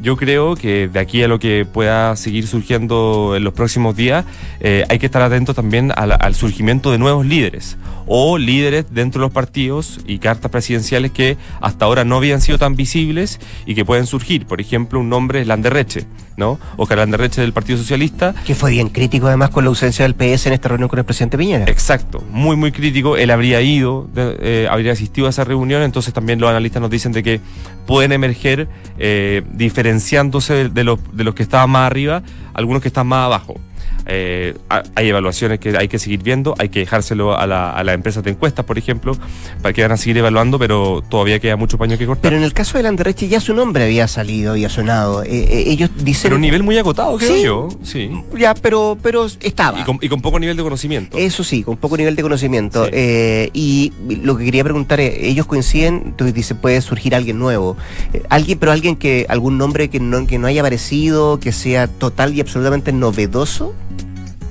yo 0.00 0.16
creo 0.16 0.54
que 0.54 0.88
de 0.88 0.98
aquí 0.98 1.22
a 1.22 1.28
lo 1.28 1.38
que 1.38 1.66
pueda 1.66 2.16
seguir 2.16 2.46
surgiendo 2.46 3.34
en 3.36 3.44
los 3.44 3.52
próximos 3.52 3.94
días, 3.94 4.24
eh, 4.60 4.86
hay 4.88 4.98
que 4.98 5.04
estar 5.04 5.20
atentos 5.20 5.54
también 5.54 5.92
al, 5.94 6.16
al 6.18 6.34
surgimiento 6.34 6.90
de 6.90 6.96
nuevos 6.96 7.26
líderes 7.26 7.76
o 8.06 8.38
líderes 8.38 8.86
dentro 8.90 9.20
de 9.20 9.26
los 9.26 9.32
partidos 9.34 10.00
y 10.06 10.20
cartas 10.20 10.50
presidenciales 10.50 11.10
que 11.10 11.36
hasta 11.60 11.84
ahora 11.84 12.04
no 12.04 12.16
habían 12.16 12.40
sido 12.40 12.56
tan 12.56 12.76
visibles 12.76 13.40
y 13.66 13.74
que 13.74 13.84
pueden 13.84 14.06
surgir. 14.06 14.46
Por 14.46 14.62
ejemplo, 14.62 15.00
un 15.00 15.10
nombre 15.10 15.42
es 15.42 15.46
Landerreche, 15.46 16.06
¿no? 16.40 16.58
Oscar 16.76 16.98
Landerreche 16.98 17.40
del 17.40 17.52
Partido 17.52 17.78
Socialista. 17.78 18.34
Que 18.44 18.56
fue 18.56 18.72
bien 18.72 18.88
crítico 18.88 19.28
además 19.28 19.50
con 19.50 19.62
la 19.62 19.68
ausencia 19.68 20.04
del 20.04 20.14
PS 20.14 20.46
en 20.46 20.54
esta 20.54 20.68
reunión 20.68 20.88
con 20.88 20.98
el 20.98 21.04
presidente 21.04 21.38
Piñera. 21.38 21.66
Exacto, 21.66 22.24
muy 22.32 22.56
muy 22.56 22.72
crítico. 22.72 23.16
Él 23.16 23.30
habría 23.30 23.60
ido, 23.60 24.08
eh, 24.16 24.66
habría 24.68 24.92
asistido 24.92 25.28
a 25.28 25.30
esa 25.30 25.44
reunión, 25.44 25.82
entonces 25.82 26.12
también 26.12 26.40
los 26.40 26.50
analistas 26.50 26.82
nos 26.82 26.90
dicen 26.90 27.12
de 27.12 27.22
que 27.22 27.40
pueden 27.86 28.10
emerger 28.10 28.66
eh, 28.98 29.42
diferenciándose 29.52 30.54
de, 30.54 30.68
de 30.70 30.84
los, 30.84 30.98
de 31.12 31.22
los 31.22 31.34
que 31.34 31.44
estaban 31.44 31.70
más 31.70 31.86
arriba, 31.86 32.22
algunos 32.54 32.82
que 32.82 32.88
están 32.88 33.06
más 33.06 33.26
abajo. 33.26 33.60
Eh, 34.12 34.54
ha- 34.68 34.82
hay 34.96 35.08
evaluaciones 35.08 35.60
que 35.60 35.76
hay 35.76 35.86
que 35.86 35.98
seguir 36.00 36.22
viendo, 36.22 36.54
hay 36.58 36.68
que 36.68 36.80
dejárselo 36.80 37.38
a, 37.38 37.46
la, 37.46 37.70
a 37.70 37.84
las 37.84 37.94
empresas 37.94 38.24
de 38.24 38.30
encuestas, 38.32 38.64
por 38.64 38.76
ejemplo, 38.76 39.16
para 39.62 39.72
que 39.72 39.82
van 39.82 39.92
a 39.92 39.96
seguir 39.96 40.18
evaluando, 40.18 40.58
pero 40.58 41.00
todavía 41.08 41.38
queda 41.38 41.56
mucho 41.56 41.78
paño 41.78 41.96
que 41.96 42.06
cortar. 42.06 42.22
Pero 42.22 42.36
en 42.36 42.42
el 42.42 42.52
caso 42.52 42.76
de 42.76 42.82
Landerreche 42.82 43.28
ya 43.28 43.38
su 43.40 43.54
nombre 43.54 43.84
había 43.84 44.08
salido 44.08 44.56
y 44.56 44.68
sonado. 44.68 45.22
Eh, 45.22 45.28
eh, 45.32 45.64
ellos 45.68 45.90
dicen. 46.02 46.22
Pero 46.24 46.34
un 46.36 46.42
nivel 46.42 46.62
muy 46.64 46.76
acotado, 46.76 47.16
creo 47.18 47.34
Sí. 47.36 47.42
yo. 47.42 47.68
Sí. 47.84 48.10
Ya, 48.36 48.54
pero, 48.54 48.98
pero 49.00 49.26
estaba. 49.40 49.78
Y 49.80 49.84
con, 49.84 49.98
y 50.02 50.08
con 50.08 50.20
poco 50.20 50.40
nivel 50.40 50.56
de 50.56 50.62
conocimiento. 50.64 51.16
Eso 51.16 51.44
sí, 51.44 51.62
con 51.62 51.76
poco 51.76 51.96
nivel 51.96 52.16
de 52.16 52.22
conocimiento. 52.22 52.84
Sí. 52.86 52.90
Eh, 52.94 53.50
y 53.52 53.92
lo 54.22 54.36
que 54.36 54.44
quería 54.44 54.64
preguntar 54.64 54.98
es, 55.00 55.14
ellos 55.22 55.46
coinciden, 55.46 56.14
tú 56.16 56.24
dices, 56.24 56.56
puede 56.60 56.80
surgir 56.80 57.14
alguien 57.14 57.38
nuevo. 57.38 57.76
Alguien, 58.28 58.58
pero 58.58 58.72
alguien 58.72 58.96
que, 58.96 59.26
algún 59.28 59.56
nombre 59.56 59.88
que 59.88 60.00
no, 60.00 60.26
que 60.26 60.38
no 60.38 60.46
haya 60.48 60.62
aparecido, 60.62 61.38
que 61.38 61.52
sea 61.52 61.86
total 61.86 62.34
y 62.34 62.40
absolutamente 62.40 62.92
novedoso. 62.92 63.72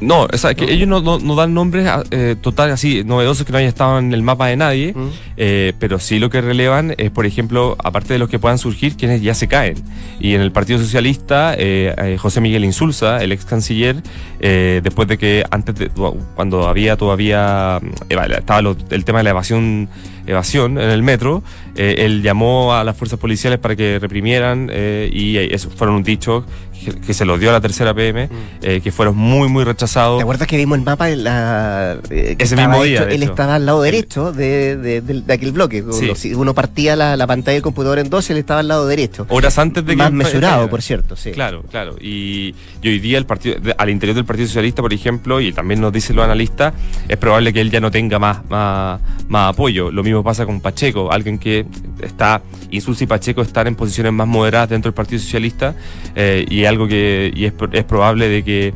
No, 0.01 0.27
o 0.31 0.37
sea, 0.37 0.53
que 0.53 0.71
ellos 0.71 0.87
no, 0.87 1.01
no, 1.01 1.19
no 1.19 1.35
dan 1.35 1.53
nombres 1.53 1.85
eh, 2.11 2.35
total 2.39 2.71
así 2.71 3.03
novedosos 3.03 3.45
que 3.45 3.51
no 3.51 3.57
hayan 3.57 3.67
estado 3.67 3.99
en 3.99 4.13
el 4.13 4.21
mapa 4.23 4.47
de 4.47 4.55
nadie. 4.55 4.93
Mm. 4.95 5.07
Eh, 5.35 5.73
pero 5.79 5.99
sí 5.99 6.19
lo 6.19 6.29
que 6.29 6.39
relevan 6.41 6.93
es, 6.97 7.11
por 7.11 7.25
ejemplo, 7.25 7.75
aparte 7.83 8.13
de 8.13 8.19
los 8.19 8.29
que 8.29 8.39
puedan 8.39 8.57
surgir, 8.57 8.95
quienes 8.95 9.21
ya 9.21 9.33
se 9.33 9.47
caen. 9.47 9.75
Y 10.19 10.35
en 10.35 10.41
el 10.41 10.51
Partido 10.51 10.79
Socialista, 10.79 11.53
eh, 11.57 11.93
eh, 11.97 12.17
José 12.17 12.39
Miguel 12.39 12.63
Insulza, 12.63 13.21
el 13.21 13.31
ex 13.33 13.43
canciller, 13.45 13.97
después 14.39 15.07
de 15.07 15.17
que 15.17 15.43
antes 15.51 15.75
de, 15.75 15.89
cuando 16.35 16.67
había 16.67 16.95
todavía 16.95 17.79
eh, 18.09 18.17
estaba 18.37 18.61
lo- 18.61 18.77
el 18.89 19.03
tema 19.05 19.19
de 19.19 19.23
la 19.25 19.29
evasión 19.31 19.89
evasión 20.29 20.77
en 20.79 20.89
el 20.89 21.03
metro, 21.03 21.43
eh, 21.75 21.95
él 21.99 22.21
llamó 22.21 22.73
a 22.73 22.83
las 22.83 22.95
fuerzas 22.95 23.19
policiales 23.19 23.59
para 23.59 23.75
que 23.75 23.99
reprimieran 23.99 24.69
eh, 24.71 25.09
y 25.11 25.37
eso 25.37 25.69
fueron 25.69 25.95
un 25.97 26.03
dicho 26.03 26.45
que, 26.83 26.93
que 26.93 27.13
se 27.13 27.25
los 27.25 27.39
dio 27.39 27.49
a 27.49 27.53
la 27.53 27.59
tercera 27.61 27.93
PM, 27.93 28.29
eh, 28.61 28.79
que 28.81 28.91
fueron 28.93 29.17
muy, 29.17 29.49
muy 29.49 29.63
rechazados. 29.65 30.17
¿Te 30.19 30.23
acuerdas 30.23 30.47
que 30.47 30.55
vimos 30.55 30.77
el 30.77 30.85
mapa 30.85 31.09
la, 31.09 31.97
eh, 32.09 32.35
que 32.37 32.43
Ese 32.45 32.55
mismo 32.55 32.81
día, 32.83 33.01
hecho? 33.01 33.09
Él 33.09 33.23
estaba 33.23 33.55
al 33.55 33.65
lado 33.65 33.81
derecho 33.81 34.31
de, 34.31 34.77
de- 34.77 35.01
de- 35.01 35.21
de 35.21 35.33
aquel 35.33 35.51
bloque. 35.51 35.83
Sí. 35.91 36.05
Uno, 36.05 36.15
si 36.15 36.33
uno 36.33 36.53
partía 36.53 36.95
la, 36.95 37.17
la 37.17 37.27
pantalla 37.27 37.53
del 37.55 37.63
computador 37.63 37.99
en 37.99 38.09
dos, 38.09 38.29
él 38.29 38.37
estaba 38.37 38.61
al 38.61 38.69
lado 38.69 38.87
derecho. 38.87 39.25
Horas 39.29 39.57
antes 39.59 39.85
de 39.85 39.91
que... 39.91 39.97
Más 39.97 40.11
mesurado, 40.13 40.69
por 40.69 40.81
cierto, 40.81 41.15
sí. 41.17 41.31
Claro, 41.31 41.63
claro. 41.69 41.95
Y, 41.99 42.55
y 42.81 42.87
hoy 42.87 42.99
día 42.99 43.17
el 43.17 43.25
partido, 43.25 43.57
al 43.77 43.89
interior 43.89 44.15
del 44.15 44.25
Partido 44.25 44.47
Socialista, 44.47 44.81
por 44.81 44.93
ejemplo, 44.93 45.41
y 45.41 45.51
también 45.51 45.81
nos 45.81 45.91
dicen 45.91 46.15
los 46.15 46.23
analistas, 46.23 46.73
es 47.09 47.17
probable 47.17 47.51
que 47.51 47.59
él 47.59 47.71
ya 47.71 47.81
no 47.81 47.91
tenga 47.91 48.19
más, 48.19 48.39
más, 48.49 49.01
más 49.27 49.49
apoyo. 49.53 49.91
Lo 49.91 50.01
mismo 50.03 50.18
pasa 50.23 50.45
con 50.45 50.59
Pacheco, 50.61 51.11
alguien 51.11 51.37
que 51.39 51.65
está, 52.01 52.41
Insulza 52.71 53.03
y 53.03 53.07
Pacheco 53.07 53.41
están 53.41 53.67
en 53.67 53.75
posiciones 53.75 54.13
más 54.13 54.27
moderadas 54.27 54.69
dentro 54.69 54.89
del 54.91 54.95
Partido 54.95 55.19
Socialista, 55.21 55.75
eh, 56.15 56.45
y 56.49 56.65
algo 56.65 56.87
que 56.87 57.31
y 57.35 57.45
es, 57.45 57.53
pro- 57.53 57.71
es 57.71 57.83
probable 57.83 58.29
de 58.29 58.43
que 58.43 58.73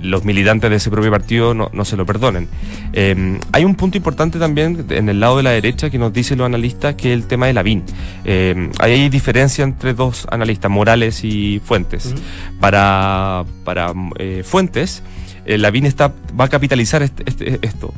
los 0.00 0.24
militantes 0.24 0.70
de 0.70 0.76
ese 0.76 0.90
propio 0.90 1.10
partido 1.10 1.54
no, 1.54 1.70
no 1.72 1.84
se 1.84 1.96
lo 1.96 2.06
perdonen. 2.06 2.46
Eh, 2.92 3.40
hay 3.50 3.64
un 3.64 3.74
punto 3.74 3.96
importante 3.96 4.38
también 4.38 4.86
en 4.90 5.08
el 5.08 5.18
lado 5.18 5.38
de 5.38 5.42
la 5.42 5.50
derecha 5.50 5.90
que 5.90 5.98
nos 5.98 6.12
dicen 6.12 6.38
los 6.38 6.46
analistas 6.46 6.94
que 6.94 7.12
es 7.12 7.18
el 7.20 7.26
tema 7.26 7.46
de 7.48 7.52
Lavín. 7.54 7.82
Eh, 8.24 8.70
hay 8.78 9.08
diferencia 9.08 9.64
entre 9.64 9.94
dos 9.94 10.28
analistas, 10.30 10.70
Morales 10.70 11.24
y 11.24 11.60
Fuentes. 11.64 12.14
Para, 12.60 13.44
para 13.64 13.92
eh, 14.20 14.42
Fuentes, 14.44 15.02
eh, 15.46 15.58
Lavín 15.58 15.84
está, 15.84 16.12
va 16.38 16.44
a 16.44 16.48
capitalizar 16.48 17.02
este- 17.02 17.24
este- 17.26 17.58
esto. 17.62 17.92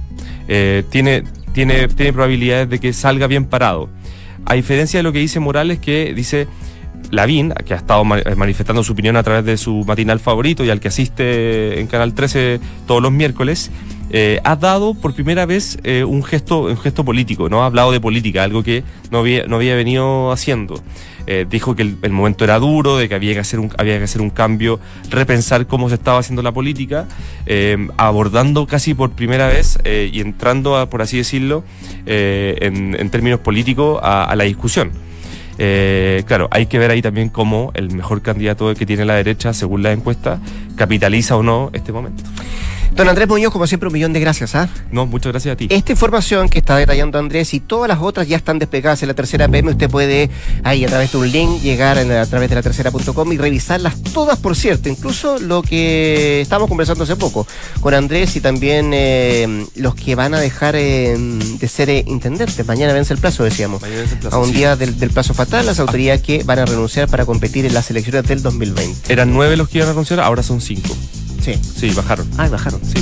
Eh, 0.53 0.83
tiene, 0.91 1.23
tiene, 1.53 1.87
tiene 1.87 2.13
probabilidades 2.13 2.69
de 2.69 2.81
que 2.81 2.93
salga 2.93 3.29
bien 3.29 3.45
parado. 3.45 3.89
A 4.45 4.55
diferencia 4.55 4.99
de 4.99 5.05
lo 5.05 5.13
que 5.13 5.21
dice 5.21 5.39
Morales, 5.39 5.79
que 5.79 6.13
dice 6.13 6.49
Lavín, 7.13 7.55
que 7.65 7.73
ha 7.73 7.77
estado 7.77 8.03
eh, 8.17 8.35
manifestando 8.35 8.83
su 8.83 8.93
opinión 8.93 9.17
a 9.17 9.23
través 9.23 9.45
de 9.45 9.57
su 9.57 9.85
matinal 9.85 10.19
favorito 10.19 10.65
y 10.65 10.71
al 10.71 10.81
que 10.81 10.89
asiste 10.89 11.79
en 11.79 11.87
Canal 11.87 12.15
13 12.15 12.59
todos 12.89 13.01
los 13.01 13.13
miércoles, 13.13 13.71
eh, 14.11 14.41
ha 14.43 14.57
dado 14.57 14.95
por 14.95 15.15
primera 15.15 15.47
vez 15.47 15.79
un 15.85 16.25
gesto 16.25 16.63
un 16.63 16.79
gesto 16.79 17.05
político, 17.05 17.49
¿no? 17.49 17.63
Ha 17.63 17.67
hablado 17.67 17.93
de 17.93 18.01
política, 18.01 18.43
algo 18.43 18.65
que 18.65 18.83
no 19.13 19.19
había, 19.19 19.47
no 19.47 19.55
había 19.55 19.77
venido 19.77 20.33
haciendo. 20.33 20.83
Eh, 21.33 21.47
dijo 21.49 21.77
que 21.77 21.83
el, 21.83 22.11
momento 22.11 22.43
era 22.43 22.59
duro, 22.59 22.97
de 22.97 23.09
que 23.09 23.15
había 23.15 23.35
que 23.35 23.39
hacer 23.39 23.61
un, 23.61 23.71
había 23.79 23.97
que 23.99 24.03
hacer 24.03 24.21
un 24.21 24.31
cambio, 24.31 24.81
repensar 25.11 25.69
cómo 25.69 25.89
se 25.89 25.95
estaba 25.95 26.19
haciendo 26.19 26.43
la 26.43 26.51
política, 26.51 27.07
eh, 27.47 27.87
abordando 27.99 28.67
casi 28.67 28.95
por 28.95 29.13
primera 29.13 29.47
vez 29.47 29.79
eh, 29.85 30.11
y 30.13 30.23
entrando, 30.23 30.77
a, 30.77 30.91
por 30.91 31.03
así 31.03 31.19
decirlo, 31.19 31.63
en, 32.05 33.11
términos 33.11 33.39
políticos 33.39 34.01
a- 34.03 34.35
la 34.35 34.43
discusión. 34.43 34.91
Claro, 36.27 36.49
hay 36.51 36.67
que 36.67 36.81
ver 36.81 36.91
ahí 36.91 37.01
también 37.01 37.29
cómo 37.29 37.71
el 37.75 37.95
mejor 37.95 38.23
candidato 38.23 38.75
que 38.75 38.85
tiene 38.85 39.05
la 39.05 39.15
derecha, 39.15 39.53
según 39.53 39.85
la 39.85 39.93
encuesta, 39.93 40.41
capitaliza 40.75 41.37
o 41.37 41.45
no 41.45 41.71
este 41.73 41.93
momento. 41.93 42.25
Don 43.01 43.09
Andrés 43.09 43.29
Muñoz, 43.29 43.51
como 43.51 43.67
siempre, 43.67 43.87
un 43.87 43.95
millón 43.95 44.13
de 44.13 44.21
gracias. 44.21 44.55
¿ah? 44.55 44.69
No, 44.93 45.07
muchas 45.07 45.33
gracias 45.33 45.55
a 45.55 45.57
ti. 45.57 45.69
Esta 45.71 45.93
información 45.93 46.51
que 46.51 46.59
está 46.59 46.77
detallando 46.77 47.19
Andrés 47.19 47.55
y 47.55 47.61
todas 47.61 47.89
las 47.89 47.99
otras 48.03 48.29
ya 48.29 48.37
están 48.37 48.59
desplegadas 48.59 49.01
en 49.01 49.09
la 49.09 49.15
tercera 49.15 49.49
PM. 49.49 49.71
Usted 49.71 49.89
puede 49.89 50.29
ahí 50.65 50.85
a 50.85 50.89
través 50.89 51.11
de 51.11 51.17
un 51.17 51.33
link 51.33 51.63
llegar 51.63 51.97
en 51.97 52.13
a 52.13 52.27
través 52.27 52.51
de 52.51 52.57
la 52.57 52.63
tercera.com 52.63 53.33
y 53.33 53.39
revisarlas 53.39 54.03
todas, 54.13 54.39
por 54.39 54.55
cierto. 54.55 54.91
Incluso 54.91 55.39
lo 55.39 55.63
que 55.63 56.43
estábamos 56.43 56.69
conversando 56.69 57.05
hace 57.05 57.17
poco 57.17 57.47
con 57.81 57.95
Andrés 57.95 58.37
y 58.37 58.43
también 58.43 58.91
eh, 58.93 59.65
los 59.77 59.95
que 59.95 60.15
van 60.15 60.35
a 60.35 60.39
dejar 60.39 60.77
eh, 60.77 61.17
de 61.17 61.69
ser 61.69 61.89
eh, 61.89 62.05
intendentes. 62.07 62.67
Mañana 62.67 62.93
vence 62.93 63.15
el 63.15 63.19
plazo, 63.19 63.45
decíamos. 63.45 63.81
Mañana 63.81 64.03
es 64.03 64.13
el 64.13 64.19
plazo, 64.19 64.37
A 64.37 64.41
un 64.41 64.49
sí. 64.49 64.57
día 64.57 64.77
del, 64.77 64.99
del 64.99 65.09
plazo 65.09 65.33
fatal, 65.33 65.65
las 65.65 65.81
autoridades 65.81 66.21
que 66.21 66.45
van 66.45 66.59
a 66.59 66.67
renunciar 66.67 67.09
para 67.09 67.25
competir 67.25 67.65
en 67.65 67.73
las 67.73 67.91
elecciones 67.91 68.25
del 68.25 68.43
2020. 68.43 69.11
Eran 69.11 69.33
nueve 69.33 69.57
los 69.57 69.71
que 69.71 69.79
iban 69.79 69.89
a 69.89 69.93
renunciar, 69.93 70.21
ahora 70.21 70.43
son 70.43 70.61
cinco. 70.61 70.95
Sí. 71.41 71.55
Sí, 71.63 71.91
bajaron. 71.95 72.29
Ah, 72.39 72.49
bajaron. 72.49 72.81
Sí. 72.85 72.99